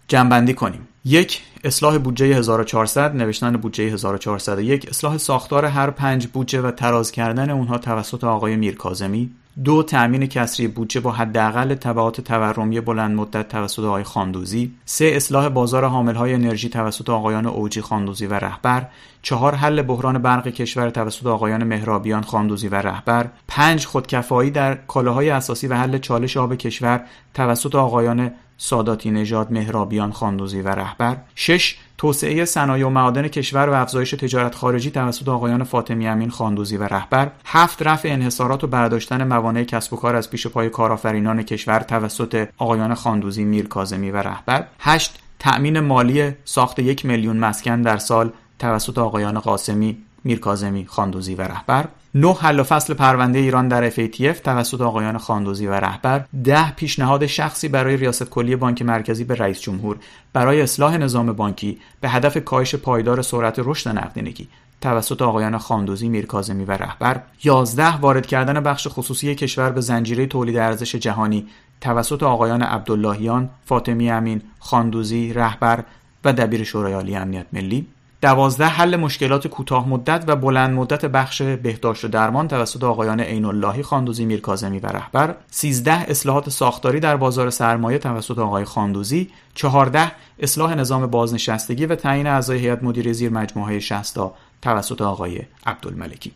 [0.08, 0.88] جنبندی کنیم.
[1.08, 7.49] یک اصلاح بودجه 1400 نوشتن بودجه 1401 اصلاح ساختار هر پنج بودجه و تراز کردن
[7.49, 9.30] اونها توسط آقای میرکازمی.
[9.64, 14.72] دو تأمین کسری بودجه با حداقل تبعات تورمی بلند مدت توسط آقای خاندوزی.
[14.86, 18.88] سه اصلاح بازار حاملهای انرژی توسط آقایان اوجی خاندوزی و رهبر.
[19.22, 23.28] چهار حل بحران برق کشور توسط آقایان مهرابیان خاندوزی و رهبر.
[23.47, 27.03] پنج خودکفایی در کالاهای اساسی و حل چالش آب کشور
[27.34, 30.97] توسط آقایان ساداتی نژاد مهرابیان خاندوزی و رهبر.
[31.36, 36.78] شش توسعه صنایع و معادن کشور و افزایش تجارت خارجی توسط آقایان فاطمی امین خاندوزی
[36.78, 37.32] و رهبر.
[37.45, 42.48] هفت رفع انحصارات و برداشتن موانع کسب و کار از پیش پای کارآفرینان کشور توسط
[42.58, 44.68] آقایان خاندوزی میر کاظمی و رهبر.
[44.80, 49.98] هشت تأمین مالی ساخت یک میلیون مسکن در سال توسط آقایان قاسمی
[50.28, 51.88] میرکازمی خاندوزی و رهبر.
[52.16, 56.26] نه حل و فصل پرونده ایران در FATF توسط آقایان خاندوزی و رهبر.
[56.44, 59.98] ده پیشنهاد شخصی برای ریاست کلی بانک مرکزی به رئیس جمهور.
[60.34, 64.48] برای اصلاح نظام بانکی به هدف کاهش پایدار سرعت رشد نقدینگی.
[64.82, 67.22] توسط آقایان خاندوزی میرکازمی و رهبر.
[67.44, 71.48] 11 وارد کردن بخش خصوصی کشور به زنجیره تولید ارزش جهانی.
[71.82, 75.84] توسط آقایان عبداللهیان، فاطمی امین، خاندوزی، رهبر
[76.26, 77.88] و دبیر شورای عالی امنیت ملی.
[78.28, 83.46] دوازده حل مشکلات کوتاه مدت و بلند مدت بخش بهداشت و درمان توسط آقایان عین
[83.46, 85.36] اللهی خاندوزی میرکاظمی و رهبر.
[85.52, 89.30] 13 اصلاحات ساختاری در بازار سرمایه توسط آقای خاندوزی.
[89.56, 96.32] 14 اصلاح نظام بازنشستگی و تعیین اعضای هیئت مدیره زیر مجموعه شستا توسط آقای عبدالملکی.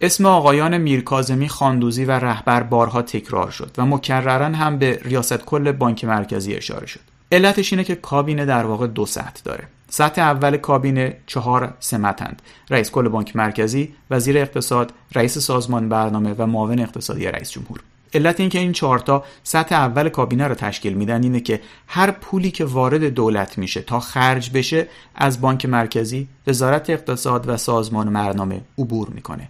[0.00, 5.72] اسم آقایان میرکاظمی خاندوزی و رهبر بارها تکرار شد و مکررا هم به ریاست کل
[5.72, 7.00] بانک مرکزی اشاره شد.
[7.32, 9.64] علتش اینه که کابینه در واقع دو سطح داره.
[9.90, 12.42] سطح اول کابینه چهار سمتند.
[12.70, 17.80] رئیس کل بانک مرکزی وزیر اقتصاد رئیس سازمان برنامه و معاون اقتصادی رئیس جمهور.
[18.14, 22.64] علت اینکه این چهارتا سطح اول کابینه رو تشکیل میدن اینه که هر پولی که
[22.64, 29.08] وارد دولت میشه تا خرج بشه از بانک مرکزی وزارت اقتصاد و سازمان برنامه عبور
[29.08, 29.48] می‌کنه.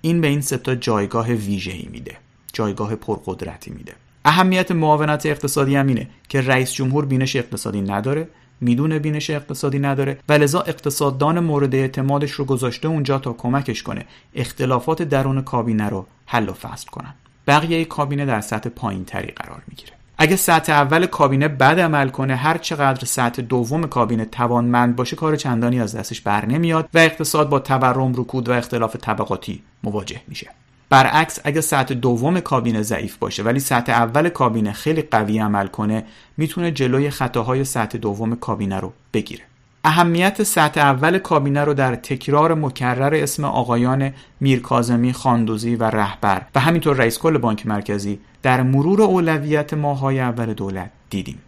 [0.00, 2.16] این به این ستا جایگاه ویژه‌ای میده
[2.52, 3.92] جایگاه پرقدرتی میده.
[4.24, 8.28] اهمیت معاونت اقتصادی هم اینه که رئیس جمهور بینش اقتصادی نداره.
[8.60, 14.04] می‌دونه بینش اقتصادی نداره و لذا اقتصاددان مورد اعتمادش رو گذاشته اونجا تا کمکش کنه.
[14.34, 17.14] اختلافات درون کابینه رو حل و فصل کنن.
[17.46, 19.92] بقیه کابینه در سطح پایین تری قرار می‌گیره.
[20.18, 25.36] اگه سطح اول کابینه بد عمل کنه هر چقدر سطح دوم کابینه توانمند باشه کار
[25.36, 30.50] چندانی از دستش بر نمیاد و اقتصاد با تورم رکود و اختلاف طبقاتی مواجه میشه.
[30.90, 36.04] برعکس اگه سطح دوم کابینه ضعیف باشه ولی سطح اول کابینه خیلی قوی عمل کنه
[36.36, 39.44] می‌تونه جلوی خطاهای سطح دوم کابینه رو بگیره.
[39.84, 46.60] اهمیت سطح اول کابینه رو در تکرار مکرر اسم آقایان میرکازمی خاندوزی و رهبر و
[46.60, 51.38] همینطور رئیس کل بانک مرکزی در مرور اولویت ماهای اول دولت دیدیم.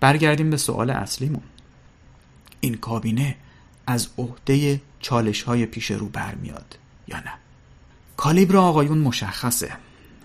[0.00, 1.42] برگردیم به سوال اصلیمون.
[2.60, 3.36] این کابینه
[3.86, 6.78] از عهده چالش های پیش رو برمیاد
[7.08, 7.32] یا نه؟
[8.20, 9.72] کالیبر آقایون مشخصه.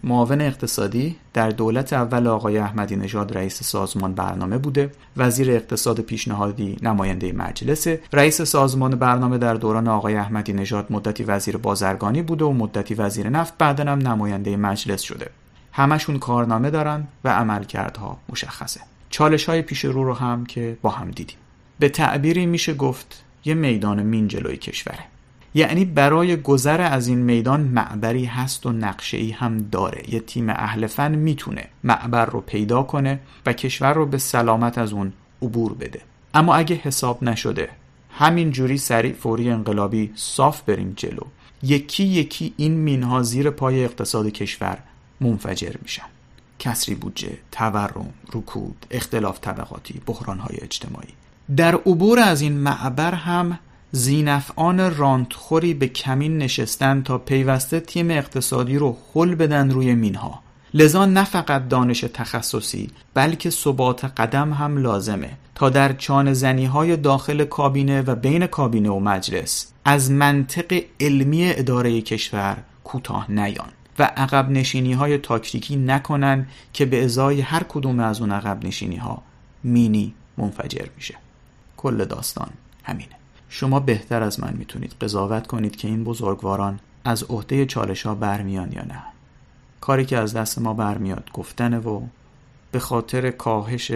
[0.03, 4.91] معاون اقتصادی در دولت اول آقای احمدی نژاد رئیس سازمان برنامه بوده.
[5.17, 11.57] وزیر اقتصاد پیشنهادی نماینده مجلس رئیس سازمان برنامه در دوران آقای احمدی نژاد مدتی وزیر
[11.57, 15.29] بازرگانی بوده و مدتی وزیر نفت بعدا هم نماینده مجلس شده.
[15.71, 18.81] همشون کارنامه دارن و عملکردها مشخصه.
[19.09, 21.37] چالش های پیش رو رو هم که با هم دیدیم.
[21.79, 25.14] به تعبیری میشه گفت یه میدان مین جلوی کشوره.
[25.57, 30.13] یعنی برای گذر از این میدان معبری هست و نقشه ای هم داره.
[30.13, 34.93] یه تیم اهل فن می‌تونه معبر رو پیدا کنه و کشور رو به سلامت از
[34.93, 36.01] اون عبور بده.
[36.33, 37.69] اما اگه حساب نشده
[38.11, 41.23] همین جوری سریع فوری انقلابی صاف بریم جلو.
[41.63, 44.77] یکی یکی این مینها زیر پای اقتصاد کشور
[45.21, 46.05] منفجر میشن.
[46.59, 51.13] کسری بودجه، تورم، رکود، اختلاف طبقاتی، بحرانهای اجتماعی.
[51.55, 53.59] در عبور از این معبر هم
[53.95, 60.39] زینفعان رانتخوری به کمین نشستن تا پیوسته تیم اقتصادی رو خل بدن روی مینها.
[60.73, 66.97] لذا نه فقط دانش تخصصی بلکه ثبات قدم هم لازمه تا در چان زنی های
[66.97, 73.69] داخل کابینه و بین کابینه و مجلس از منطق علمی اداره کشور کوتاه نیان
[73.99, 78.95] و عقب نشینی های تاکتیکی نکنن که به ازای هر کدوم از اون عقب نشینی
[78.95, 79.21] ها
[79.63, 81.15] مینی منفجر میشه.
[81.77, 82.49] کل داستان
[82.83, 83.24] همینه.
[83.57, 88.71] شما بهتر از من می‌تونید قضاوت کنید که این بزرگواران از عهده چالش ها برمیان
[88.71, 89.03] یا نه.
[89.81, 92.01] کاری که از دست ما برمیاد گفتنه و
[92.71, 93.91] به خاطر کاهش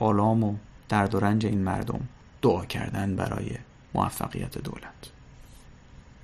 [0.00, 0.54] آلام و
[0.88, 2.00] درد و رنج این مردم
[2.42, 3.50] دعا کردن برای
[3.94, 5.13] موفقیت دولت.